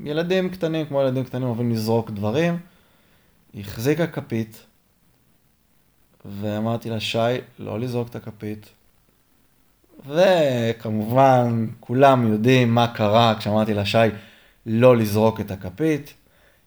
וילדים 0.00 0.50
קטנים, 0.50 0.86
כמו 0.86 1.00
ילדים 1.02 1.24
קטנים, 1.24 1.48
אוהבים 1.48 1.70
לזרוק 1.70 2.10
דברים. 2.10 2.58
היא 3.52 3.60
החזיקה 3.60 4.06
כפית, 4.06 4.66
ואמרתי 6.24 6.90
לה, 6.90 7.00
שי, 7.00 7.18
לא 7.58 7.80
לזרוק 7.80 8.08
את 8.08 8.16
הכפית. 8.16 8.68
וכמובן, 10.06 11.66
כולם 11.80 12.32
יודעים 12.32 12.74
מה 12.74 12.88
קרה 12.88 13.34
כשאמרתי 13.38 13.74
לה, 13.74 13.84
שי, 13.84 13.98
לא 14.66 14.96
לזרוק 14.96 15.40
את 15.40 15.50
הכפית. 15.50 16.14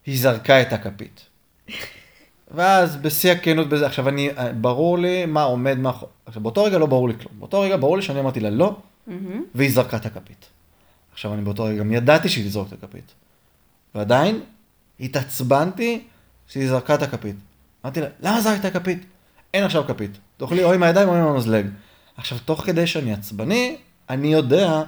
היא 0.05 0.19
זרקה 0.19 0.61
את 0.61 0.73
הכפית. 0.73 1.25
ואז 2.53 2.95
בשיא 2.95 3.31
הכנות 3.31 3.69
בזה, 3.69 3.85
עכשיו 3.85 4.09
אני, 4.09 4.29
ברור 4.61 4.97
לי 4.97 5.25
מה 5.25 5.43
עומד 5.43 5.77
מאחורי, 5.77 6.11
עכשיו 6.25 6.43
באותו 6.43 6.63
רגע 6.63 6.77
לא 6.77 6.85
ברור 6.85 7.07
לי 7.07 7.13
כלום, 7.19 7.33
באותו 7.39 7.61
רגע 7.61 7.77
ברור 7.77 7.97
לי 7.97 8.01
שאני 8.03 8.19
אמרתי 8.19 8.39
לה 8.39 8.49
לא, 8.49 8.75
מהמם. 9.07 9.43
והיא 9.55 9.71
זרקה 9.71 9.97
את 9.97 10.05
הכפית. 10.05 10.45
עכשיו 11.13 11.33
אני 11.33 11.41
באותו 11.41 11.63
רגע 11.63 11.79
גם 11.79 11.93
ידעתי 11.93 12.29
שהיא 12.29 12.45
תזרוק 12.45 12.67
את 12.67 12.83
הכפית. 12.83 13.13
ועדיין 13.95 14.39
התעצבנתי 14.99 16.03
שהיא 16.47 16.69
זרקה 16.69 16.95
את 16.95 17.01
הכפית. 17.01 17.35
אמרתי 17.85 18.01
לה, 18.01 18.07
למה 18.19 18.41
זרקת 18.41 18.73
כפית? 18.73 19.05
אין 19.53 19.63
עכשיו 19.63 19.83
כפית. 19.87 20.17
תאכלי 20.37 20.63
או 20.63 20.73
עם 20.73 20.83
הידיים 20.83 21.09
או 21.09 21.15
עם 21.15 21.27
המזלג. 21.27 21.65
עכשיו, 22.17 22.38
תוך 22.45 22.62
כדי 22.62 22.88
שאני 22.88 23.13
עצבני, 23.13 23.78
אני 24.10 24.34
יודע 24.34 24.84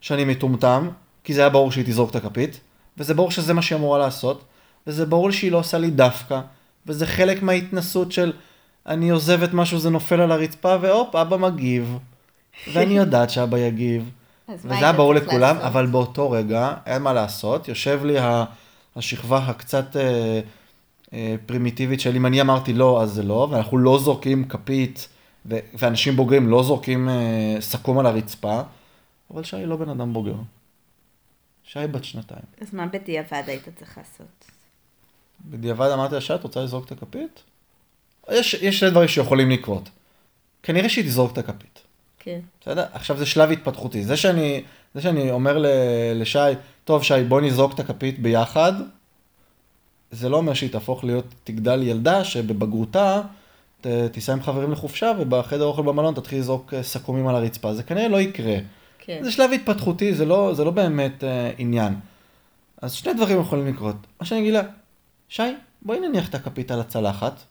שאני 0.00 0.24
מטומטם, 0.24 0.88
כי 1.24 1.34
זה 1.34 1.40
היה 1.40 1.50
ברור 1.50 1.72
שהיא 1.72 1.84
תזרוק 1.84 2.10
את 2.10 2.16
הכפית, 2.16 2.60
וזה 2.98 3.14
ברור 3.14 3.30
שזה 3.30 3.54
מה 3.54 3.62
שהיא 3.62 3.78
אמורה 3.78 3.98
לעשות, 3.98 4.44
וזה 4.86 5.06
ברור 5.06 5.30
שהיא 5.30 5.52
לא 5.52 5.58
עושה 5.58 5.78
לי 5.78 5.90
דווקא, 5.90 6.40
וזה 6.86 7.06
חלק 7.06 7.42
מההתנסות 7.42 8.12
של 8.12 8.32
אני 8.86 9.10
עוזבת 9.10 9.52
משהו, 9.52 9.78
זה 9.78 9.90
נופל 9.90 10.20
על 10.20 10.32
הרצפה, 10.32 10.76
והופ, 10.80 11.16
אבא 11.16 11.36
מגיב. 11.36 11.98
ואני 12.72 12.96
יודעת 12.96 13.30
שאבא 13.30 13.58
יגיב. 13.58 14.10
וזה 14.48 14.74
היה 14.74 14.92
ברור 14.92 15.14
לכולם, 15.14 15.56
לעשות? 15.56 15.62
אבל 15.62 15.86
באותו 15.86 16.30
רגע, 16.30 16.74
אין 16.86 17.02
מה 17.02 17.12
לעשות, 17.12 17.68
יושב 17.68 18.00
לי 18.04 18.16
השכבה 18.96 19.38
הקצת 19.38 19.96
אה, 19.96 20.40
אה, 21.14 21.34
פרימיטיבית 21.46 22.00
של 22.00 22.16
אם 22.16 22.26
אני 22.26 22.40
אמרתי 22.40 22.72
לא, 22.72 23.02
אז 23.02 23.10
זה 23.10 23.22
לא, 23.22 23.48
ואנחנו 23.50 23.78
לא 23.78 23.98
זורקים 23.98 24.44
כפית, 24.44 25.08
ו- 25.46 25.58
ואנשים 25.74 26.16
בוגרים 26.16 26.48
לא 26.48 26.62
זורקים 26.62 27.08
אה, 27.08 27.56
סכו"ם 27.60 27.98
על 27.98 28.06
הרצפה, 28.06 28.60
אבל 29.30 29.44
שי 29.44 29.66
לא 29.66 29.76
בן 29.76 29.88
אדם 29.88 30.12
בוגר. 30.12 30.34
שי 31.64 31.86
בת 31.90 32.04
שנתיים. 32.04 32.42
אז 32.60 32.74
מה 32.74 32.86
בדיעבד 32.86 33.42
היית 33.46 33.68
צריך 33.76 33.98
לעשות? 33.98 34.44
בדיעבד 35.44 35.90
אמרתי 35.90 36.14
לה, 36.14 36.20
שי, 36.20 36.34
את 36.34 36.42
רוצה 36.42 36.60
לזרוק 36.60 36.86
את 36.86 36.92
הכפית? 36.92 37.42
יש, 38.30 38.54
יש 38.54 38.80
שני 38.80 38.90
דברים 38.90 39.08
שיכולים 39.08 39.50
לקרות. 39.50 39.88
כנראה 40.62 40.88
שהיא 40.88 41.04
תזרוק 41.04 41.32
את 41.32 41.38
הכפית. 41.38 41.80
כן. 42.18 42.40
בסדר? 42.60 42.84
עכשיו 42.92 43.18
זה 43.18 43.26
שלב 43.26 43.50
התפתחותי. 43.50 44.04
זה 44.04 44.16
שאני, 44.16 44.64
זה 44.94 45.00
שאני 45.00 45.30
אומר 45.30 45.58
ל- 45.58 45.66
לשי, 46.14 46.38
טוב 46.84 47.02
שי, 47.02 47.24
בוא 47.28 47.40
נזרוק 47.40 47.74
את 47.74 47.80
הכפית 47.80 48.18
ביחד, 48.18 48.72
זה 50.10 50.28
לא 50.28 50.36
אומר 50.36 50.54
שהיא 50.54 50.70
תהפוך 50.70 51.04
להיות, 51.04 51.24
תגדל 51.44 51.82
ילדה 51.82 52.24
שבבגרותה 52.24 53.20
ת, 53.82 54.12
תיסע 54.12 54.32
עם 54.32 54.42
חברים 54.42 54.72
לחופשה 54.72 55.12
ובחדר 55.20 55.64
אוכל 55.64 55.82
במלון 55.82 56.14
תתחיל 56.14 56.38
לזרוק 56.38 56.74
אה, 56.74 56.82
סכו"מים 56.82 57.28
על 57.28 57.36
הרצפה. 57.36 57.74
זה 57.74 57.82
כנראה 57.82 58.08
לא 58.08 58.20
יקרה. 58.20 58.56
כן. 58.98 59.20
זה 59.22 59.32
שלב 59.32 59.50
התפתחותי, 59.52 60.14
זה 60.14 60.24
לא, 60.24 60.54
זה 60.54 60.64
לא 60.64 60.70
באמת 60.70 61.24
אה, 61.24 61.50
עניין. 61.58 61.94
אז 62.82 62.92
שני 62.92 63.14
דברים 63.14 63.40
יכולים 63.40 63.66
לקרות. 63.66 63.96
או 64.20 64.24
שאני 64.26 64.40
אגיד 64.40 64.52
לה, 64.52 64.62
שי, 65.28 65.42
בואי 65.82 66.00
נניח 66.00 66.28
את 66.28 66.34
הכפית 66.34 66.70
על 66.70 66.80
הצלחת, 66.80 67.42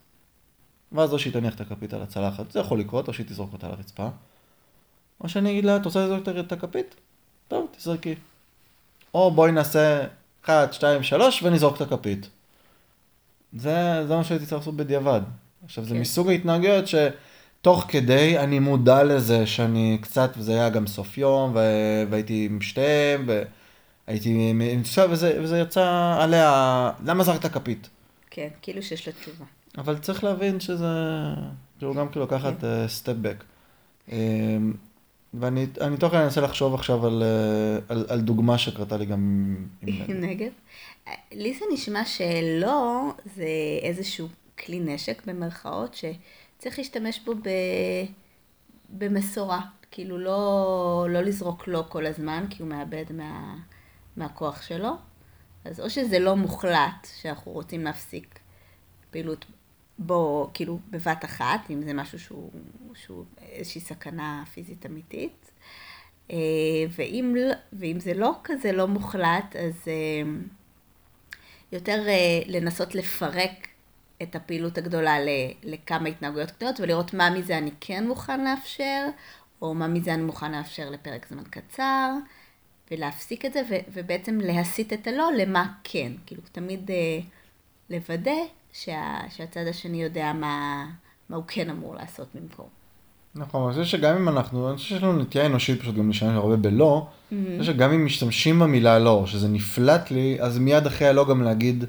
ואז 0.92 1.14
או 1.14 1.20
שהיא 1.20 1.34
תניח 1.34 1.56
את 1.56 1.62
הכפית 1.62 1.94
על 1.94 2.02
הצלחת, 2.02 2.52
זה 2.52 2.60
יכול 2.60 2.80
לקרות, 2.80 3.08
או 3.08 3.14
שהיא 3.14 3.26
תזרוק 3.26 3.54
אותה 3.54 3.68
על 3.68 3.74
הרצפה. 3.74 4.08
או 5.22 5.30
שאני 5.30 5.52
אגיד 5.52 5.66
לה, 5.66 5.76
את 5.76 5.86
רוצה 5.86 6.06
לזרוק 6.06 6.30
את 6.40 6.52
הכפית? 6.52 6.96
טוב, 7.48 7.68
תזרקי. 7.78 8.16
או 9.14 9.32
בואי 9.32 9.52
נעשה 9.52 10.04
1, 10.46 10.74
2, 10.74 11.04
3 11.04 11.44
ונזרוק 11.44 11.76
את 11.76 11.82
הכפית. 11.82 12.30
זה, 13.54 14.04
זה 14.08 14.16
מה 14.16 14.24
שהייתי 14.24 14.46
צריך 14.46 14.58
לעשות 14.58 14.76
בדיעבד. 14.76 15.22
עכשיו, 15.66 15.84
זה 15.84 15.96
כן. 15.96 16.02
מסוג 16.02 16.30
ההתנהגויות 16.30 16.86
שתוך 16.88 17.86
כדי 17.88 18.40
אני 18.40 18.60
מודע 18.60 19.04
לזה 19.04 19.48
שאני 19.48 19.98
קצת, 20.02 20.32
וזה 20.38 20.52
היה 20.54 20.70
גם 20.70 20.88
סוף 20.88 21.18
יום, 21.18 21.52
ו- 21.56 22.04
והייתי 22.10 22.46
עם 22.52 22.62
שתיהם, 22.62 23.30
והייתי 24.08 24.50
עם 24.50 24.62
תשובה, 24.62 25.08
וזה, 25.10 25.40
וזה 25.44 25.60
יצא 25.60 26.16
עליה, 26.20 26.92
למה 27.06 27.24
זרקת 27.24 27.52
כפית? 27.52 27.90
כן, 28.30 28.48
כאילו 28.62 28.84
שיש 28.84 29.08
לה 29.08 29.14
תשובה. 29.14 29.46
אבל 29.78 29.98
צריך 29.98 30.24
להבין 30.24 30.60
שזה, 30.60 30.88
כאילו 31.78 31.94
גם 31.94 32.10
כאילו 32.10 32.26
לקחת 32.26 32.64
סטפ 32.88 33.14
בק. 33.22 33.44
ואני 35.34 35.66
אני 35.82 35.98
תוך 35.98 36.12
כדי 36.12 36.24
אנסה 36.24 36.42
לחשוב 36.42 36.74
עכשיו 36.74 37.06
על, 37.08 37.24
אה, 37.24 37.80
על, 37.96 38.06
על 38.10 38.22
דוגמה 38.22 38.58
שקרתה 38.58 38.98
לי 38.98 39.06
גם 39.06 39.56
עם... 39.82 40.22
נגב. 40.22 40.52
לי 41.32 41.54
זה 41.54 41.66
נשמע 41.74 42.06
שלא 42.06 43.12
זה 43.36 43.46
איזשהו 43.82 44.28
כלי 44.66 44.80
נשק 44.80 45.26
במרכאות 45.26 45.94
שצריך 45.94 46.78
להשתמש 46.78 47.20
בו 47.20 47.36
ב... 47.36 47.50
במשורה. 48.90 49.62
כאילו 49.92 50.18
לא, 50.18 51.08
לא 51.10 51.22
לזרוק 51.22 51.68
לו 51.68 51.90
כל 51.90 52.06
הזמן 52.06 52.46
כי 52.50 52.62
הוא 52.62 52.70
מאבד 52.70 53.06
מה... 53.14 53.56
מהכוח 54.18 54.62
שלו. 54.62 54.92
אז 55.66 55.80
או 55.80 55.90
שזה 55.90 56.20
לא 56.20 56.36
מוחלט 56.36 57.08
שאנחנו 57.22 57.52
רוצים 57.52 57.84
להפסיק 57.84 58.40
פעילות 59.12 59.46
בו, 60.00 60.52
כאילו 60.54 60.80
בבת 60.90 61.26
אחת, 61.26 61.60
אם 61.70 61.82
זה 61.82 61.94
משהו 61.94 62.20
שהוא, 62.20 62.52
שהוא 62.94 63.26
איזושהי 63.42 63.82
סכנה 63.82 64.44
פיזית 64.54 64.86
אמיתית. 64.86 65.52
אה, 66.32 66.38
ואם, 66.90 67.36
לא- 67.38 67.54
ואם 67.74 68.00
זה 68.00 68.14
לא 68.14 68.36
כזה 68.44 68.72
לא 68.72 68.88
מוחלט, 68.88 69.56
אז 69.56 69.88
אה, 69.88 70.32
יותר 71.72 72.08
אה, 72.08 72.42
לנסות 72.48 72.96
לפרק 72.96 73.68
את 74.24 74.36
הפעילות 74.36 74.78
הגדולה 74.78 75.16
לכמה 75.64 76.10
התנהגויות 76.10 76.52
קטנות 76.52 76.80
ולראות 76.80 77.14
מה 77.14 77.30
מזה 77.30 77.58
אני 77.58 77.72
כן 77.80 78.08
מוכן 78.08 78.44
לאפשר, 78.46 79.06
או 79.62 79.74
מה 79.74 79.88
מזה 79.88 80.14
אני 80.14 80.24
מוכן 80.24 80.52
לאפשר 80.52 80.90
לפרק 80.90 81.26
זמן 81.30 81.44
קצר, 81.50 82.12
ולהפסיק 82.92 83.46
את 83.46 83.54
זה, 83.54 83.62
ו- 83.70 83.92
ובעצם 83.94 84.40
להסיט 84.44 84.94
את 84.94 85.08
הלא 85.08 85.30
למה 85.38 85.66
כן. 85.84 86.12
כאילו, 86.26 86.42
תמיד 86.52 86.92
אה, 86.92 87.20
לוודא 87.90 88.32
שה- 88.74 89.22
שהצד 89.30 89.68
השני 89.70 90.04
יודע 90.04 90.34
מה, 90.34 90.86
מה 91.30 91.36
הוא 91.36 91.44
כן 91.48 91.70
אמור 91.70 91.96
לעשות 91.96 92.28
במקום. 92.36 92.68
נכון, 93.36 93.64
אני 93.64 93.84
חושב 93.84 93.98
שגם 93.98 94.16
אם 94.16 94.30
אנחנו, 94.30 94.70
אני 94.70 94.78
חושב 94.78 94.90
שיש 94.90 95.04
לנו 95.04 95.20
נטייה 95.20 95.46
אנושית 95.46 95.82
פשוט 95.82 95.96
גם 95.96 96.08
להשתמש 96.08 96.30
הרבה 96.34 96.56
בלא, 96.56 97.08
אני 97.32 97.58
חושב 97.60 97.74
שגם 97.74 97.92
אם 97.92 98.06
משתמשים 98.06 98.60
במילה 98.60 99.00
לא, 99.00 99.24
שזה 99.28 99.48
נפלט 99.48 100.12
לי, 100.12 100.38
אז 100.42 100.58
מיד 100.58 100.86
אחרי 100.86 101.08
הלא 101.08 101.30
גם 101.30 101.44
להגיד 101.44 101.86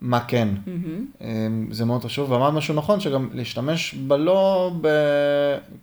מה 0.00 0.20
כן. 0.28 0.48
מהמם. 0.66 1.06
אמ, 1.20 1.68
זה 1.70 1.84
מאוד 1.84 2.04
חשוב, 2.04 2.30
ואמרת 2.30 2.54
משהו 2.54 2.74
נכון, 2.74 3.00
שגם 3.00 3.28
להשתמש 3.34 3.94
בלא, 3.94 4.72
ב... 4.80 4.88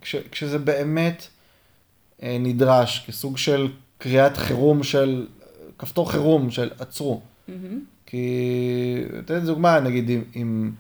כש... 0.02 0.16
כשזה 0.32 0.60
באמת 0.60 1.28
אה, 2.24 2.38
נדרש, 2.40 3.06
כסוג 3.08 3.38
של 3.38 3.68
קריאת 3.98 4.38
חירום 4.38 4.84
של, 4.84 5.28
כפתור 5.80 6.12
חירום 6.12 6.52
של 6.52 6.70
עצרו. 6.80 7.22
מהמם. 7.48 7.80
כי, 8.06 8.28
אתן 9.20 9.40
דוגמה, 9.40 9.80
נגיד 9.80 10.10
עם, 10.10 10.22
עם 10.34 10.72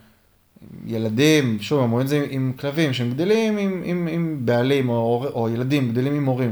ילדים, 0.86 1.58
שוב, 1.62 1.84
אמרו 1.84 2.02
את 2.02 2.08
זה 2.08 2.17
עם, 2.17 2.23
עם 2.30 2.54
כלבים, 2.60 2.93
שהם 2.93 3.12
גדלים 3.12 3.58
עם, 3.58 3.82
עם, 3.86 4.08
עם 4.12 4.45
בעלים, 4.45 4.89
או, 4.89 5.26
או 5.34 5.50
ילדים 5.50 5.91
גדלים 5.91 6.13
עם 6.13 6.26
הורים, 6.26 6.52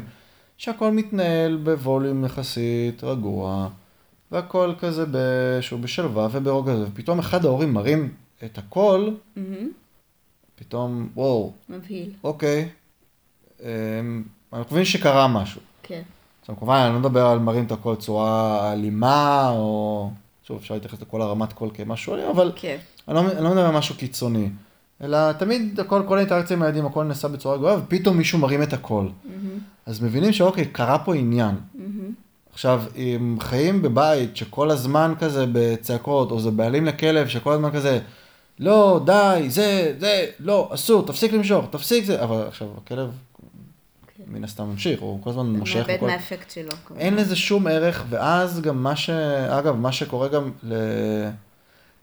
שהכל 0.58 0.91
מתנהל 0.91 1.58
בווליום 1.63 2.26
יחסית 2.26 3.04
רגוע, 3.04 3.69
והכל 4.32 4.74
כזה 4.80 5.06
שהוא 5.62 5.80
בשלווה 5.80 6.28
וברוגע, 6.32 6.74
ופתאום 6.76 7.20
אחד 7.20 7.46
ההורים 7.46 7.74
מרים 7.74 8.14
את 8.46 8.58
הכל, 8.58 9.10
מהמם. 9.36 9.70
פתאום, 10.56 11.10
וואו, 11.16 11.52
מבהיל. 11.70 12.12
אוקיי, 12.24 12.70
אמ, 13.62 14.24
אנחנו 14.54 14.68
מבינים 14.68 14.86
שקרה 14.86 15.28
משהו. 15.28 15.62
כן. 15.84 16.02
עכשיו, 16.42 16.56
כמובן, 16.58 16.76
אני 16.76 16.94
לא 16.94 17.00
מדבר 17.00 17.26
על 17.26 17.40
מרים 17.40 17.66
את 17.66 17.72
הכל 17.72 17.94
בצורה 17.94 18.74
אלימה, 18.74 19.50
או... 19.50 20.10
שוב, 20.44 20.58
אפשר 20.58 20.74
להתייחס 20.74 21.02
לכל 21.02 21.22
הרמת 21.22 21.54
קול 21.54 21.70
כמשהו 21.74 22.16
אלים, 22.16 22.30
אבל 22.30 22.52
כן. 22.56 22.78
אני 23.08 23.16
לא, 23.16 23.22
אני 23.22 23.44
לא 23.44 23.50
מדבר 23.50 23.66
על 23.66 23.72
משהו 23.72 23.96
קיצוני. 23.96 24.50
אלא 25.02 25.32
תמיד 25.32 25.80
הכל, 25.80 26.04
כל 26.08 26.18
האינטראקציה 26.18 26.58
עם 26.58 26.64
הילדים, 26.64 26.86
הכל 26.86 27.04
נעשה 27.04 27.28
בצורה 27.28 27.58
גבוהה, 27.58 27.78
ופתאום 27.80 28.18
מישהו 28.18 28.40
מרים 28.40 28.64
את 28.64 28.74
הכל. 28.74 29.08
מהמם. 29.26 29.60
אז 29.86 30.02
מבינים 30.02 30.34
שאוקיי, 30.34 30.66
קרה 30.66 31.00
פה 31.00 31.16
עניין. 31.16 31.56
מהמם. 31.74 31.85
עכשיו, 32.56 32.84
אם 32.96 33.38
חיים 33.39 33.82
בבית 33.82 34.38
שכל 34.38 34.72
הזמן 34.72 35.13
כזה 35.20 35.46
בצעקות, 35.52 36.32
או 36.32 36.39
זה 36.39 36.52
בעלים 36.52 36.86
לכלב 36.86 37.28
שכל 37.28 37.54
הזמן 37.54 37.72
כזה, 37.72 38.00
לא, 38.60 39.02
די, 39.06 39.46
זה, 39.50 39.96
זה, 40.00 40.26
לא, 40.39 40.70
אסור, 40.74 41.06
תפסיק 41.06 41.34
למשוך, 41.34 41.65
תפסיק 41.72 42.06
זה, 42.06 42.24
אבל 42.24 42.41
עכשיו, 42.48 42.68
הכלב 42.84 43.10
כן. 44.18 44.24
מן 44.28 44.44
הסתם 44.44 44.63
ממשיך, 44.63 45.02
הוא 45.02 45.24
כל 45.24 45.30
הזמן 45.30 45.46
מושך. 45.46 45.76
מאבד 45.76 45.96
וכל- 45.98 46.06
מהאפקט 46.08 46.52
שלו. 46.52 46.72
אין 46.98 47.15
לזה 47.15 47.36
שום 47.36 47.68
ערך, 47.68 48.04
ואז 48.10 48.62
גם 48.62 48.84
מה 48.84 48.96
ש... 48.96 49.10
אגב, 49.50 49.76
מה 49.76 49.91
שקורה 49.91 50.28
גם 50.28 50.52
ל... 50.63 50.74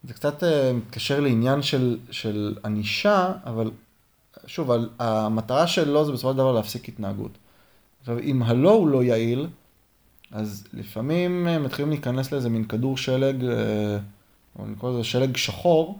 זה 0.05 0.15
קצת 0.15 0.45
אה, 0.45 0.73
מתקשר 0.73 1.21
לעניין 1.21 1.62
של, 1.62 1.99
של 2.11 2.55
ענישה, 2.65 3.33
אבל 3.47 3.71
שוב, 4.47 4.71
המטרה 4.99 5.67
שלו 5.67 6.05
זה 6.05 6.12
בסופו 6.12 6.31
של 6.31 6.37
דבר 6.37 6.53
להפסיק 6.53 6.88
התנהגות. 6.88 7.31
עכשיו, 8.01 8.19
אם 8.19 8.43
הלא 8.43 8.71
הוא 8.71 8.88
לא 8.88 9.03
יעיל, 9.03 9.47
אז 10.33 10.64
לפעמים 10.75 11.49
אה, 11.49 11.59
מתחילים 11.59 11.90
להיכנס 11.90 12.33
לאיזה 12.33 12.49
מין 12.51 12.64
כדור 12.64 12.97
שלג, 12.97 13.45
אה, 13.45 13.99
או 14.59 14.64
נקרא 14.66 14.90
לזה 14.90 15.05
שלג 15.05 15.37
שחור, 15.37 15.99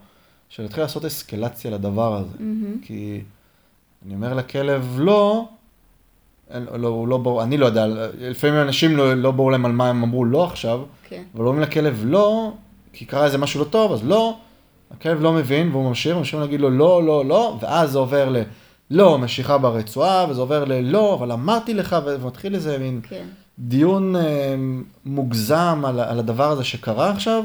שלהתחיל 0.49 0.83
לעשות 0.85 1.05
אסקלציה 1.05 1.71
לדבר 1.71 2.17
הזה. 2.17 2.37
מהמם. 2.41 2.79
כי 2.83 3.21
אני 4.07 4.15
אומר 4.15 4.35
לכלב 4.35 4.95
לא, 4.99 5.45
אין- 6.51 6.67
לא, 6.75 7.07
לא 7.09 7.19
ברור, 7.19 7.43
אני 7.43 7.57
לא 7.57 7.67
יודע, 7.67 7.87
לפעמים 8.19 8.61
אנשים 8.63 8.97
לא, 8.97 9.15
לא 9.15 9.31
ברור 9.31 9.53
להם 9.53 9.67
על 9.67 9.73
מה 9.73 9.89
הם 9.89 10.03
אמרו 10.03 10.25
לא 10.25 10.45
עכשיו, 10.45 10.81
כן. 11.09 11.23
אבל 11.35 11.45
אומרים 11.47 11.63
לכלב 11.63 12.03
לא, 12.07 12.53
כי 12.93 13.05
קרה 13.05 13.25
איזה 13.25 13.39
משהו 13.39 13.61
לא 13.61 13.65
טוב, 13.65 13.93
אז 13.93 14.05
לא, 14.05 14.37
הכלב 14.91 15.21
לא 15.21 15.33
מבין 15.33 15.69
והוא 15.69 15.89
ממשיך, 15.89 16.17
ממשיכים 16.17 16.41
להגיד 16.41 16.61
לו 16.61 16.71
לא, 16.71 17.03
לא, 17.03 17.25
לא, 17.25 17.59
ואז 17.61 17.91
זה 17.91 17.99
עובר 17.99 18.29
ל... 18.29 18.37
לא, 18.91 19.19
משיכה 19.19 19.59
ברצועה, 19.59 20.27
וזה 20.31 20.41
עובר 20.41 20.65
ללא, 20.65 21.15
אבל 21.15 21.33
אמרתי 21.33 21.75
לך, 21.75 21.97
ומתחיל 22.07 22.55
איזה 22.55 22.79
מין 22.79 23.01
כן. 23.09 23.25
דיון 23.59 24.17
אה, 24.17 24.55
מוגזם 25.05 25.83
על, 25.87 26.01
על 26.01 26.19
הדבר 26.19 26.51
הזה 26.51 26.65
שקרה 26.65 27.11
עכשיו, 27.11 27.45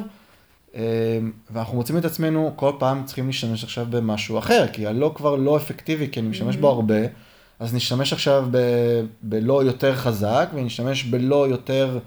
אמ, 0.75 1.31
ואנחנו 1.51 1.77
מוצאים 1.77 1.97
את 1.97 2.05
עצמנו 2.05 2.53
כל 2.55 2.71
פעם 2.79 3.03
צריכים 3.05 3.27
להשתמש 3.27 3.63
עכשיו 3.63 3.87
במשהו 3.89 4.37
אחר, 4.39 4.65
כי 4.73 4.87
הלא 4.87 5.11
כבר 5.15 5.35
לא 5.35 5.57
אפקטיבי, 5.57 6.07
כי 6.11 6.19
אני 6.19 6.27
משתמש 6.27 6.55
בו 6.55 6.69
הרבה, 6.69 6.99
אז 7.59 7.73
נשתמש 7.73 8.13
עכשיו 8.13 8.47
ב, 8.51 8.57
בלא 9.21 9.63
יותר 9.63 9.95
חזק, 9.95 10.49
ונשתמש 10.53 11.03
בלא 11.03 11.47
יותר 11.47 11.99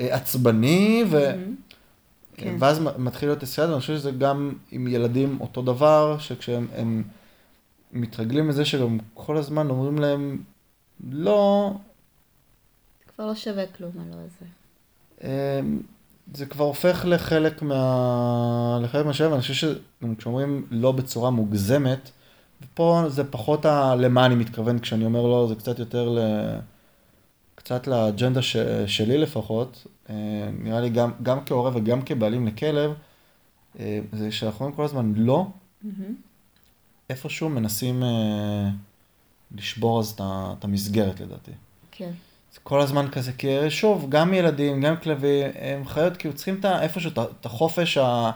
אה, 0.00 0.14
עצבני, 0.14 1.04
ו... 1.10 1.32
כן. 2.36 2.56
ואז 2.58 2.80
מתחיל 2.98 3.28
להיות 3.28 3.42
הסייד, 3.42 3.68
ואני 3.68 3.80
חושב 3.80 3.96
שזה 3.96 4.10
גם 4.10 4.52
עם 4.70 4.86
ילדים 4.88 5.38
אותו 5.40 5.62
דבר, 5.62 6.16
שכשהם 6.18 6.66
הם 6.76 7.02
מתרגלים 7.92 8.48
לזה 8.48 8.64
שגם 8.64 8.98
כל 9.14 9.36
הזמן 9.36 9.70
אומרים 9.70 9.98
להם, 9.98 10.38
לא, 11.10 11.72
כבר 13.14 13.26
לא 13.26 13.34
שווה 13.34 13.66
כלום, 13.66 13.90
הלא 13.96 14.14
הזה. 14.14 14.46
אמ, 15.24 15.82
זה 16.34 16.46
כבר 16.46 16.64
הופך 16.64 17.04
לחלק 17.08 17.62
מה... 17.62 18.78
לחלק 18.82 19.06
מהשאלה, 19.06 19.30
ואני 19.30 19.40
חושב 19.40 19.54
שגם 19.54 20.14
כשאומרים 20.14 20.66
לא 20.70 20.92
בצורה 20.92 21.30
מוגזמת, 21.30 22.10
ופה 22.62 23.04
זה 23.08 23.24
פחות 23.30 23.64
ה... 23.64 23.94
למה 23.94 24.26
אני 24.26 24.34
מתכוון 24.34 24.78
כשאני 24.78 25.04
אומר 25.04 25.22
לא, 25.22 25.46
זה 25.48 25.54
קצת 25.54 25.78
יותר 25.78 26.08
ל... 26.08 26.18
קצת 27.54 27.86
לאג'נדה 27.86 28.42
ש... 28.42 28.56
שלי 28.86 29.18
לפחות, 29.18 29.86
אה, 30.10 30.14
נראה 30.52 30.80
לי 30.80 30.90
גם, 30.90 31.10
גם 31.22 31.44
כהורה 31.44 31.70
וגם 31.74 32.02
כבעלים 32.02 32.46
לכלב, 32.46 32.92
אה, 33.78 34.00
זה 34.12 34.32
שאנחנו 34.32 34.64
אומרים 34.64 34.76
כל 34.76 34.84
הזמן 34.84 35.12
לא, 35.16 35.46
מהמם. 35.82 36.14
איפשהו 37.10 37.48
מנסים 37.48 38.02
אה, 38.02 38.68
לשבור 39.54 40.00
אז 40.00 40.16
את 40.20 40.64
המסגרת 40.64 41.20
לדעתי. 41.20 41.50
כן. 41.90 42.10
כל 42.62 42.80
הזמן 42.80 43.08
כזה, 43.12 43.32
כי 43.32 43.70
שוב, 43.70 44.06
גם 44.08 44.34
ילדים, 44.34 44.80
גם 44.80 44.96
כלבים, 44.96 45.46
הם 45.60 45.86
חיות 45.86 46.16
כאילו 46.16 46.34
צריכים 46.34 46.56
את 46.60 46.64
ה- 46.64 46.82
איפשהו 46.82 47.10
את 47.10 47.18
ה- 47.18 47.24
החופש 47.44 47.98
ה... 47.98 48.30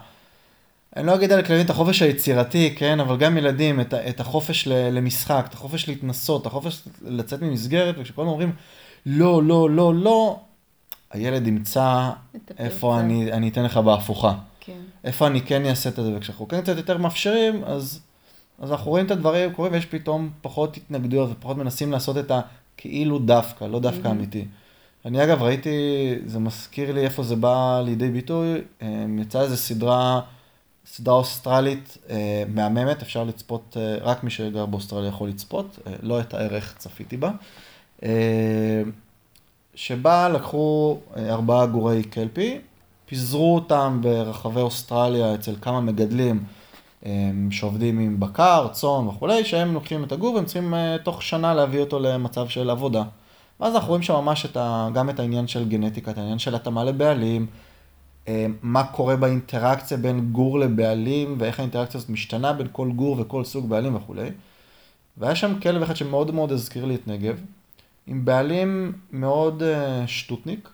אני 0.96 1.07
לא 1.07 1.14
אגיד 1.14 1.33
על 1.33 1.42
כלבים 1.42 1.64
את 1.64 1.70
החופש 1.70 2.02
היצירתי, 2.02 2.74
כן, 2.76 3.00
אבל 3.00 3.16
גם 3.16 3.37
ילדים, 3.38 3.81
את, 3.81 3.92
ה- 3.92 4.09
את 4.09 4.20
החופש 4.20 4.68
למשחק, 4.68 5.44
את 5.48 5.54
החופש 5.54 5.88
להתנסות, 5.88 6.42
את 6.42 6.46
החופש 6.46 6.83
לצאת 7.02 7.42
ממסגרת, 7.42 7.94
וכשכולם 7.98 8.28
אומרים 8.28 8.52
לא, 9.07 9.42
לא, 9.42 9.70
לא, 9.70 9.94
לא, 9.94 10.40
הילד 11.12 11.46
ימצא 11.46 12.11
איפה. 12.59 13.00
אני, 13.00 13.33
אני 13.33 13.48
אתן 13.48 13.62
לך 13.62 13.76
בהפוכה. 13.76 14.35
כן. 14.61 14.72
איפה 15.04 15.26
אני 15.26 15.40
כן 15.40 15.66
אעשה 15.66 15.88
את 15.90 15.96
זה, 15.96 16.16
וכשאנחנו 16.16 16.48
כן 16.48 16.61
קצת 16.61 16.76
יותר 16.76 16.98
מאפשרים, 16.98 17.64
אז, 17.64 18.00
אז 18.59 18.72
אנחנו 18.72 18.90
רואים 18.90 19.07
את 19.07 19.11
הדברים 19.11 19.52
קורים, 19.52 19.72
ויש 19.72 19.87
פתאום 19.87 20.31
פחות 20.42 20.76
התנגדויות 20.76 21.31
ופחות 21.33 21.57
מנסים 21.57 21.92
לעשות 21.92 22.18
את 22.18 22.31
הכאילו 22.78 23.18
דווקא, 23.18 23.64
לא 23.64 23.80
דווקא 23.80 24.08
Mhm. 24.08 24.10
אמיתי. 24.10 24.44
אני 25.04 25.24
אגב 25.24 25.42
ראיתי, 25.42 25.70
זה 26.26 26.38
מזכיר 26.38 26.92
לי 26.92 27.00
איפה 27.00 27.22
זה 27.22 27.36
בא 27.36 27.82
לידי 27.84 28.08
ביטוי, 28.10 28.54
אה, 28.82 28.88
יצאה 29.20 29.42
איזו 29.42 29.56
סדרה, 29.56 30.20
סדרה 30.86 31.14
אוסטרלית 31.14 31.98
אה, 32.10 32.42
מהממת, 32.48 33.02
אפשר 33.02 33.24
לצפות, 33.24 33.76
אה, 33.80 33.96
רק 34.00 34.24
מי 34.24 34.30
שגר 34.30 34.66
באוסטרליה 34.66 35.08
יכול 35.08 35.28
לצפות, 35.28 35.78
אה, 35.86 35.92
לא 36.02 36.20
את 36.20 36.34
הערך 36.34 36.74
צפיתי 36.78 37.16
בה. 37.16 37.30
שבה 39.74 40.28
לקחו 40.28 40.98
ארבעה 41.16 41.66
גורי 41.66 42.02
קלפי, 42.02 42.58
פיזרו 43.06 43.54
אותם 43.54 43.98
ברחבי 44.02 44.60
אוסטרליה 44.60 45.34
אצל 45.34 45.54
כמה 45.60 45.80
מגדלים 45.80 46.44
שעובדים 47.50 47.98
עם 47.98 48.20
בקר, 48.20 48.68
צאן 48.72 49.08
וכולי, 49.08 49.44
שהם 49.44 49.74
לוקחים 49.74 50.04
את 50.04 50.12
הגור 50.12 50.34
והם 50.34 50.44
צריכים 50.44 50.74
אה, 50.74 50.96
תוך 51.04 51.22
שנה 51.22 51.54
להביא 51.54 51.80
אותו 51.80 51.98
למצב 51.98 52.48
של 52.48 52.70
עבודה. 52.70 53.02
ואז 53.61 53.74
אנחנו 53.74 53.88
רואים 53.88 54.02
שם 54.02 54.14
ממש 54.14 54.46
את 54.46 54.56
ה, 54.56 54.88
גם 54.94 55.11
את 55.11 55.20
העניין 55.20 55.46
של 55.46 55.68
גנטיקה, 55.68 56.11
את 56.11 56.18
העניין 56.18 56.38
של 56.38 56.54
התאמה 56.54 56.84
לבעלים, 56.84 57.46
אה, 58.28 58.46
מה 58.62 58.84
קורה 58.84 59.16
באינטראקציה 59.16 59.96
בין 59.96 60.32
גור 60.32 60.58
לבעלים 60.58 61.37
ואיך 61.38 61.58
האינטראקציה 61.58 61.98
הזאת 61.98 62.11
משתנה 62.11 62.52
בין 62.52 62.66
כל 62.72 62.90
גור 62.92 63.20
וכל 63.20 63.44
סוג 63.44 63.68
בעלים 63.68 63.96
וכולי. 63.96 64.30
והיה 65.16 65.37
שם 65.37 65.61
כלב 65.61 65.82
אחד 65.82 65.96
שמאוד 65.96 66.30
מאוד 66.30 66.52
הזכיר 66.52 66.84
לי 66.84 66.94
את 66.94 67.08
נגב, 67.08 67.40
עם 68.06 68.24
בעלים 68.24 68.92
מאוד 69.12 69.62
אה, 69.62 70.06
שטוטניק, 70.06 70.68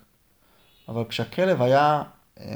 אבל 0.88 1.04
כשהכלב 1.08 1.62
היה 1.62 2.02
אה, 2.40 2.54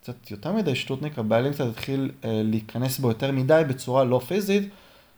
קצת 0.00 0.30
יותר 0.30 0.52
מדי 0.52 0.74
שטוטניק, 0.74 1.18
הבעלים 1.18 1.52
קצת 1.52 1.66
התחיל 1.66 2.10
אה, 2.24 2.40
להיכנס 2.44 2.98
בו 2.98 3.08
יותר 3.08 3.32
מדי 3.32 3.62
בצורה 3.68 4.04
לא 4.04 4.20
פיזית, 4.26 4.68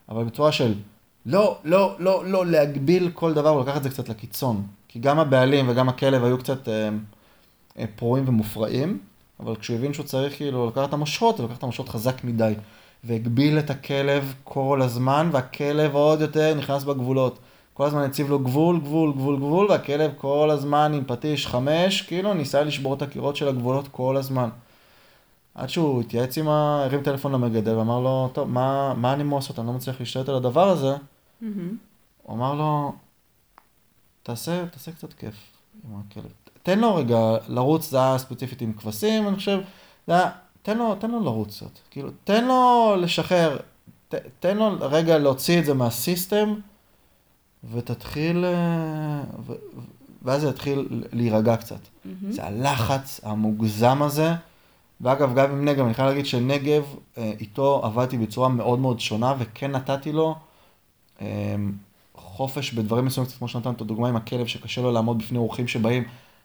אבל 0.09 0.25
בצורה 0.25 0.53
של 0.53 0.75
לא, 1.27 1.59
לא, 1.65 1.97
לא, 1.99 2.25
לא, 2.27 2.47
להגביל 2.47 3.11
כל 3.15 3.35
דבר 3.35 3.55
ולקחת 3.55 3.77
את 3.77 3.83
זה 3.83 3.91
קצת 3.91 4.09
לקיצון. 4.09 4.67
כי 4.89 4.99
גם 4.99 5.19
הבעלים 5.19 5.69
וגם 5.69 5.89
הכלב 5.89 6.25
היו 6.25 6.39
קצת 6.39 6.69
אה, 6.69 6.89
אה, 7.79 7.85
פרועים 7.97 8.29
ומופרעים, 8.29 8.99
אבל 9.41 9.57
כשהוא 9.57 9.77
הבין 9.77 9.95
שהוא 9.95 10.07
צריך 10.07 10.37
כאילו 10.37 10.67
לקחת 10.67 10.89
את 10.89 10.95
המושכות, 10.95 11.39
הוא 11.39 11.47
לקח 11.47 11.59
את 11.59 11.63
המושכות 11.63 11.89
חזק 11.89 12.25
מדי. 12.25 12.55
והגביל 13.05 13.59
את 13.59 13.71
הכלב 13.71 14.35
כל 14.45 14.83
הזמן, 14.83 15.29
והכלב 15.33 15.95
עוד 15.95 16.21
יותר 16.21 16.55
נכנס 16.55 16.85
בגבולות. 16.85 17.39
כל 17.75 17.87
הזמן 17.87 18.03
הציב 18.03 18.31
לו 18.31 18.39
גבול, 18.39 18.81
גבול, 18.81 19.13
גבול, 19.13 19.37
גבול, 19.37 19.67
והכלב 19.71 20.11
כל 20.17 20.51
הזמן 20.51 20.93
עם 20.95 21.05
פטיש 21.07 21.47
חמש, 21.47 22.03
כאילו 22.03 22.35
ניסה 22.35 22.63
לשבור 22.63 22.95
את 22.95 23.03
הקירות 23.03 23.37
של 23.37 23.49
הגבולות 23.49 23.89
כל 23.89 24.17
הזמן. 24.17 24.49
עד 25.55 25.69
שהוא 25.69 26.01
התייעץ 26.01 26.39
עם 26.39 26.49
ה... 26.49 26.83
הרים 26.85 27.03
טלפון 27.03 27.33
למגדל 27.33 27.75
ואמר 27.75 28.01
לו, 28.01 28.31
טוב, 28.33 28.49
מה, 28.49 28.95
מה 28.95 29.13
אני 29.13 29.25
לעשות? 29.35 29.59
אני 29.59 29.67
לא 29.67 29.73
מצליח 29.73 30.01
להשתלט 30.01 30.29
על 30.29 30.35
הדבר 30.35 30.69
הזה. 30.69 30.97
מהמם. 31.41 31.77
הוא 32.23 32.37
אמר 32.37 32.55
לו, 32.55 32.93
תעשה, 34.23 34.67
תעשה 34.67 34.93
קצת 34.93 35.13
כיף 35.13 35.35
עם 35.85 36.01
הכלב. 36.01 36.33
תן 36.63 36.79
לו 36.79 36.95
רגע 36.95 37.19
לרוץ, 37.49 37.91
זה 37.91 37.99
היה 37.99 38.19
ספציפית 38.19 38.61
עם 38.61 38.73
כבשים, 38.73 39.29
אני 39.29 39.37
חושב, 39.37 39.61
זה 40.07 40.13
היה, 40.13 40.31
תן 40.63 40.79
לו, 40.79 40.95
תן 40.95 41.11
לו 41.11 41.21
לרוץ 41.25 41.57
קצת. 41.57 41.79
כאילו, 41.91 42.11
תן 42.25 42.45
לו 42.45 42.95
לשחרר, 42.99 43.59
ת, 44.09 44.15
תן 44.41 44.57
לו 44.57 44.77
רגע 44.81 45.19
להוציא 45.19 45.59
את 45.59 45.65
זה 45.65 45.75
מהסיסטם, 45.75 46.55
ותתחיל, 47.73 48.45
אה, 48.45 49.23
ו, 49.47 49.53
ואז 50.23 50.41
זה 50.41 50.49
יתחיל 50.49 51.05
להירגע 51.13 51.57
קצת. 51.57 51.81
מהמם. 52.05 52.33
זה 52.33 52.45
הלחץ 52.45 53.21
המוגזם 53.23 54.03
הזה. 54.03 54.33
ואגב, 55.03 55.35
גם 55.35 55.51
עם 55.51 55.65
נגב, 55.65 55.85
אני 55.85 55.95
חייב 55.95 56.09
להגיד 56.09 56.27
שנגב, 56.27 56.83
אה, 57.19 57.33
איתו 57.41 57.81
עבדתי 57.85 58.19
בצורה 58.19 58.49
מאוד 58.49 58.79
מאוד 58.79 59.01
שונה, 59.01 59.35
וכן 59.39 59.71
נתתי 59.71 60.13
לו 60.13 60.35
אה, 61.21 61.55
חופש 62.15 62.73
בדברים 62.73 63.05
מסוימים, 63.05 63.29
קצת 63.31 63.39
כמו 63.39 63.49
שנתן 63.49 63.71
את 63.71 63.81
הדוגמה 63.81 64.09
עם 64.09 64.17
הכלב 64.17 64.47
שקשה 64.47 64.83
לו 64.83 64.93
לעמוד 64.93 65.19
בפני 65.19 65.39
אורחים 65.39 65.69
שבאים, 65.69 66.05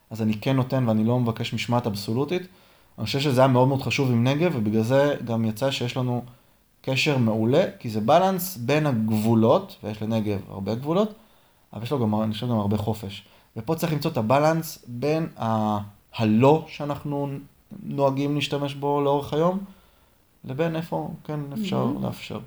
אז 0.09 0.21
אני 0.21 0.33
כן 0.33 0.55
נותן 0.55 0.87
ואני 0.87 1.03
לא 1.03 1.19
מבקש 1.19 1.53
משמעת 1.53 1.87
אבסולוטית. 1.87 2.41
אני 2.97 3.05
חושב 3.05 3.19
שזה 3.19 3.41
היה 3.41 3.47
מאוד 3.47 3.67
מאוד 3.67 3.81
חשוב 3.81 4.11
עם 4.11 4.27
נגב, 4.27 4.51
ובגלל 4.55 4.81
זה 4.81 5.15
גם 5.25 5.45
יצא 5.45 5.71
שיש 5.71 5.97
לנו 5.97 6.23
קשר 6.81 7.17
מעולה, 7.17 7.63
כי 7.79 7.89
זה 7.89 8.01
בלנס 8.01 8.57
בין 8.57 8.85
הגבולות, 8.85 9.75
ויש 9.83 10.01
לנגב 10.01 10.39
הרבה 10.49 10.75
גבולות, 10.75 11.13
אבל 11.73 11.83
יש 11.83 11.91
לו 11.91 11.99
גם, 11.99 12.21
אני 12.21 12.33
חושב, 12.33 12.47
גם 12.47 12.59
הרבה 12.59 12.77
חופש. 12.77 13.23
ופה 13.57 13.75
צריך 13.75 13.93
למצוא 13.93 14.11
את 14.11 14.17
הבלנס 14.17 14.85
בין 14.87 15.27
ה... 15.39 15.77
הלא 16.17 16.65
שאנחנו 16.67 17.29
נוהגים 17.83 18.35
להשתמש 18.35 18.73
בו 18.73 19.01
לאורך 19.01 19.33
היום, 19.33 19.59
לבין 20.45 20.75
איפה 20.75 21.11
כן 21.23 21.39
אפשר 21.53 21.85
מהמם. 21.85 22.05
לאפשר. 22.05 22.39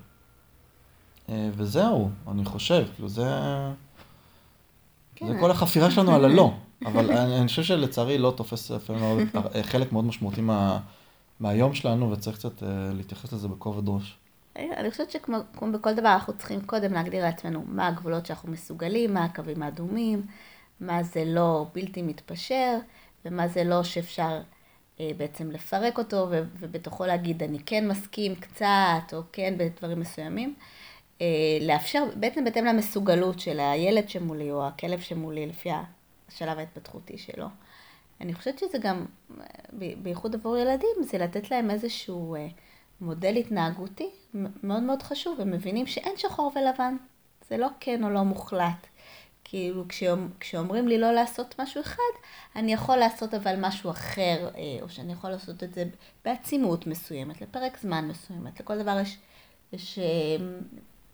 אה, 1.29 1.49
וזהו, 1.53 2.09
אני 2.31 2.45
חושב, 2.45 2.85
כאילו 2.95 3.09
זה... 3.09 3.25
כן. 5.15 5.27
זה 5.27 5.37
כל 5.39 5.51
החפירה 5.51 5.91
שלנו 5.91 6.15
על 6.15 6.25
הלא. 6.25 6.51
אבל 6.85 7.11
אני, 7.11 7.37
אני 7.39 7.47
חושב 7.47 7.63
שלצערי 7.63 8.17
לא 8.17 8.33
תופס 8.37 8.71
לפעמים 8.71 9.01
מאוד- 9.33 9.51
חלק 9.61 9.91
מאוד 9.91 10.05
משמעותי 10.05 10.41
מה, 10.41 10.79
מהיום 11.39 11.73
שלנו, 11.73 12.11
וצריך 12.11 12.37
קצת 12.37 12.63
אה, 12.63 12.67
להתייחס 12.93 13.33
לזה 13.33 13.47
בכובד 13.47 13.89
ראש. 13.89 14.17
אני 14.55 14.91
חושבת 14.91 15.11
שכמו 15.11 15.37
כמו 15.57 15.71
בכל 15.71 15.93
דבר, 15.93 16.13
אנחנו 16.13 16.33
צריכים 16.37 16.61
קודם 16.61 16.93
להגדיר 16.93 17.23
לעצמנו 17.23 17.63
מה 17.67 17.87
הגבולות 17.87 18.25
שאנחנו 18.25 18.51
מסוגלים, 18.51 19.13
מה 19.13 19.23
הקווים 19.23 19.63
האדומים, 19.63 20.21
מה 20.79 21.03
זה 21.03 21.23
לא 21.25 21.65
בלתי 21.73 22.01
מתפשר, 22.01 22.77
ומה 23.25 23.47
זה 23.47 23.63
לא 23.63 23.83
שאפשר 23.83 24.23
אה, 24.23 24.41
בעצם 25.17 25.51
לפרק 25.51 25.97
אותו, 25.97 26.27
ובתוכו 26.59 27.05
להגיד, 27.05 27.43
אני 27.43 27.59
כן 27.65 27.87
מסכים 27.87 28.35
קצת, 28.35 29.13
או 29.13 29.21
כן 29.31 29.53
בדברים 29.57 29.99
מסוימים. 29.99 30.55
אה, 31.21 31.57
לאפשר, 31.61 32.03
בעצם 32.15 32.43
בהתאם 32.43 32.65
למסוגלות 32.65 33.39
של 33.39 33.59
הילד 33.59 34.09
שמולי, 34.09 34.51
או 34.51 34.67
הכלב 34.67 34.99
שמולי, 34.99 35.45
לפי 35.47 35.69
השלב 36.29 36.59
ההתפתחותי 36.59 37.17
שלו. 37.17 37.47
אני 38.21 38.33
חושבת 38.33 38.59
שזה 38.59 38.77
גם, 38.77 39.05
אה, 39.39 39.45
בייחוד 39.97 40.35
עבור 40.35 40.57
ילדים, 40.57 41.03
זה 41.03 41.17
לתת 41.17 41.51
להם 41.51 41.71
איזשהו 41.71 42.35
אה, 42.35 42.47
מודל 43.01 43.35
התנהגותי 43.35 44.09
מאוד 44.33 44.83
מאוד 44.83 45.03
חשוב, 45.03 45.41
הם 45.41 45.51
מבינים 45.51 45.87
שאין 45.87 46.17
שחור 46.17 46.51
ולבן, 46.55 46.97
זה 47.49 47.57
לא 47.57 47.67
כן 47.79 48.03
או 48.03 48.09
לא 48.09 48.23
מוחלט. 48.23 48.87
כאילו 49.51 49.83
כשאומ- 49.89 50.31
כשאומרים 50.39 50.87
לי 50.87 50.97
לא 50.97 51.11
לעשות 51.11 51.55
משהו 51.59 51.81
אחד, 51.81 52.11
אני 52.55 52.73
יכול 52.73 52.97
לעשות 52.97 53.33
אבל 53.33 53.55
משהו 53.59 53.89
אחר, 53.91 54.49
אה, 54.57 54.61
או 54.81 54.89
שאני 54.89 55.13
יכול 55.13 55.29
לעשות 55.29 55.63
את 55.63 55.73
זה 55.73 55.83
בעצימות 56.25 56.87
מסוימת, 56.87 57.41
לפרק 57.41 57.77
זמן 57.81 58.07
מסוימת, 58.07 58.59
לכל 58.59 58.79
דבר 58.83 58.99
יש, 58.99 59.17
יש 59.73 59.99
אה, 59.99 60.45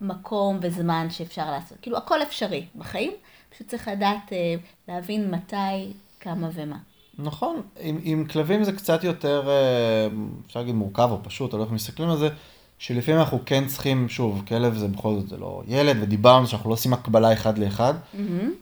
מקום 0.02 0.60
וזמן 0.62 1.08
שאפשר 1.10 1.52
לעשות, 1.52 1.78
כאילו 1.82 1.98
הכל 1.98 2.22
אפשרי 2.24 2.66
בחיים, 2.76 3.12
פשוט 3.50 3.68
צריך 3.68 3.88
לדעת 3.88 4.34
אה, 4.34 4.56
להבין 4.88 5.32
מתי, 5.32 5.94
כמה 6.20 6.50
ומה. 6.54 6.78
נכון, 7.20 7.62
עם, 7.80 8.00
עם 8.04 8.26
כלבים 8.26 8.64
זה 8.64 8.72
קצת 8.72 9.04
יותר, 9.04 9.50
אה, 9.50 10.08
אפשר 10.48 10.60
להגיד 10.60 10.76
מורכב 10.76 11.10
או 11.12 11.24
פשוט, 11.24 11.52
תלוי 11.52 11.64
איך 11.64 11.72
מסתכלים 11.72 12.10
על 12.10 12.18
זה, 12.18 12.30
שלפעמים 12.80 13.20
אנחנו 13.20 13.40
כן 13.46 13.68
צריכים, 13.68 14.10
שוב, 14.10 14.44
כלב 14.48 14.78
זה 14.78 14.88
בכל 14.88 15.16
זאת, 15.16 15.30
זה 15.30 15.38
לא 15.38 15.62
ילד, 15.68 15.98
ודיברנו 16.02 16.48
שאנחנו 16.48 16.70
לא 16.70 16.74
עושים 16.74 16.94
הקבלה 16.94 17.34
אחד 17.34 17.58
לאחד, 17.58 17.94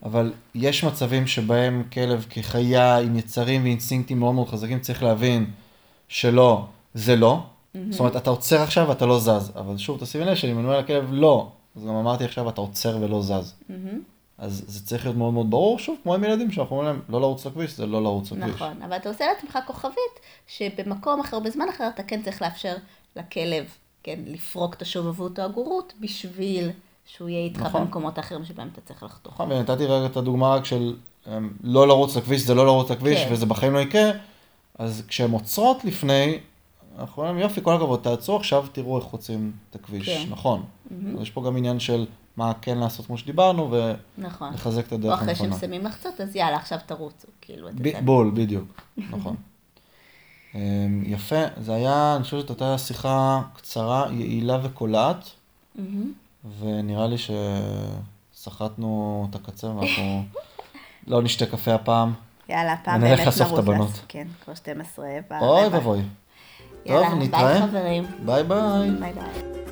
אבל 0.04 0.34
יש 0.56 0.84
מצבים 0.84 1.28
שבהם 1.28 1.84
כלב 1.94 2.26
כחיה 2.30 2.98
עם 2.98 3.18
יצרים 3.18 3.64
ואינסטינקטים 3.64 4.20
מאוד 4.20 4.36
מאוד 4.36 4.50
חזקים, 4.50 4.80
צריך 4.80 5.04
להבין 5.04 5.52
שלא, 6.08 6.66
זה 6.94 7.16
לא. 7.16 7.44
זאת 7.90 8.00
אומרת, 8.00 8.16
אתה 8.16 8.30
עוצר 8.30 8.62
עכשיו 8.62 8.86
ואתה 8.90 9.06
לא 9.06 9.20
זז, 9.20 9.52
אבל 9.56 9.78
שוב, 9.78 10.00
תשימי 10.00 10.26
לב 10.26 10.36
שאני 10.36 10.54
אומר 10.54 10.80
לכלב 10.80 11.08
לא, 11.12 11.48
אז 11.76 11.84
גם 11.84 11.96
אמרתי 11.96 12.24
עכשיו, 12.24 12.50
אתה 12.50 12.62
עוצר 12.62 12.98
ולא 13.02 13.22
זז. 13.22 13.54
אז 14.38 14.64
זה 14.68 14.86
צריך 14.86 15.06
להיות 15.06 15.18
מאוד 15.18 15.34
מאוד 15.34 15.50
ברור, 15.50 15.80
שוב, 15.80 15.98
כמו 16.04 16.16
עם 16.16 16.24
ילדים 16.24 16.52
שאנחנו 16.52 16.76
אומרים 16.76 16.94
להם, 16.94 17.02
לא 17.10 17.22
לרוץ 17.22 17.46
לכביש, 17.46 17.78
זה 17.78 17.86
לא 17.86 18.04
לרוץ 18.04 18.32
לכביש. 18.32 18.56
נכון, 18.56 18.82
אבל 18.82 18.96
אתה 18.96 19.10
עושה 19.10 19.26
לעצמך 19.26 19.60
כוכבית, 19.68 20.20
שבמקום 20.48 21.20
אחר, 21.20 21.40
בזמן 21.40 21.66
אחר, 21.76 21.88
אתה 21.88 22.04
כן 22.04 22.22
צריך 22.24 22.42
לאפשר 22.42 22.76
לכלב, 23.16 23.66
כן, 24.06 24.20
לפרוק 24.26 24.74
את 24.74 24.82
השובבות 24.82 25.40
או 25.40 25.44
הגורות, 25.44 25.94
בשביל 26.00 26.70
שהוא 27.06 27.30
יהיה 27.30 27.44
איתך 27.44 27.60
נכון. 27.60 27.82
במקומות 27.82 28.18
האחרים 28.18 28.46
שבהם 28.46 28.70
אתה 28.74 28.82
צריך 28.82 29.04
לחתוך. 29.04 29.34
נכון, 29.34 29.52
ונתתי 29.52 29.86
רגע 29.86 30.06
את 30.06 30.18
הדוגמה 30.18 30.56
רק 30.56 30.66
של 30.66 30.96
אמ, 31.28 31.50
לא 31.64 31.88
לרוץ 31.88 32.18
לכביש, 32.18 32.42
זה 32.42 32.54
לא 32.54 32.66
לרוץ 32.66 32.92
לכביש, 32.92 33.20
כן. 33.20 33.34
וזה 33.34 33.46
בחיים 33.46 33.74
לא 33.74 33.80
יקרה, 33.80 34.12
אז 34.80 35.04
כשהן 35.08 35.32
עוצרות 35.32 35.86
לפני, 35.86 36.40
אנחנו 37.00 37.24
אומרים, 37.24 37.42
יופי, 37.42 37.62
כל 37.64 37.76
הכבוד, 37.76 38.00
תעצרו 38.04 38.36
עכשיו, 38.36 38.66
תראו 38.72 38.98
איך 38.98 39.06
חוצים 39.06 39.52
את 39.70 39.76
הכביש, 39.76 40.10
כן. 40.10 40.26
נכון. 40.30 40.64
אז 41.16 41.22
יש 41.22 41.30
פה 41.30 41.44
גם 41.46 41.58
עניין 41.58 41.80
של 41.80 42.06
מה 42.38 42.52
כן 42.62 42.78
לעשות 42.78 43.06
כמו 43.06 43.18
שדיברנו, 43.18 43.74
נכון. 44.18 44.50
ולחזק 44.50 44.88
את 44.88 44.92
או 44.92 44.98
הדרך 44.98 45.14
אחרי 45.14 45.30
הנכונה. 45.30 45.52
שהם 45.52 45.60
שמים 45.60 45.86
לחצות, 45.86 46.22
אז 46.22 46.36
יאללה, 46.36 46.58
עכשיו 46.58 46.80
תרוצו, 46.86 47.28
כאילו, 47.42 47.70
את 47.70 47.74
ב-. 47.82 48.06
בול, 48.06 48.32
בדיוק, 48.36 48.82
נכון. 48.98 49.36
אמ, 50.56 51.04
יפה, 51.06 51.36
זה 51.62 51.76
היה, 51.76 52.14
אני 52.16 52.24
חושב 52.24 52.38
שזאת 52.38 52.50
הייתה 52.50 52.78
שיחה 52.78 53.42
קצרה, 53.56 54.06
יעילה 54.12 54.58
וקולעת. 54.64 55.30
ונראה 56.60 57.08
לי 57.08 57.16
שסחטנו 58.34 58.88
את 59.30 59.36
הקצה 59.36 59.68
ואנחנו 59.68 60.24
לא 61.08 61.22
נשתה 61.22 61.46
קפה 61.46 61.74
הפעם. 61.74 62.14
יאללה, 62.50 62.76
ונלך 62.88 63.02
באמת 63.02 63.20
לאסוף 63.26 63.48
את 63.48 63.52
נרוץ. 63.52 63.60
הבנות. 63.60 63.90
כן, 64.08 64.28
כבר 64.44 64.54
12 64.56 65.06
ורבע. 65.06 65.40
אוי 65.40 65.68
ואבוי. 65.68 66.02
טוב, 66.88 67.08
ביי 67.08 67.28
נתראה. 67.28 67.62
חברים. 67.68 68.04
ביי 68.26 68.44
ביי. 68.44 68.92
ביי 69.00 69.14
ביי. 69.14 69.65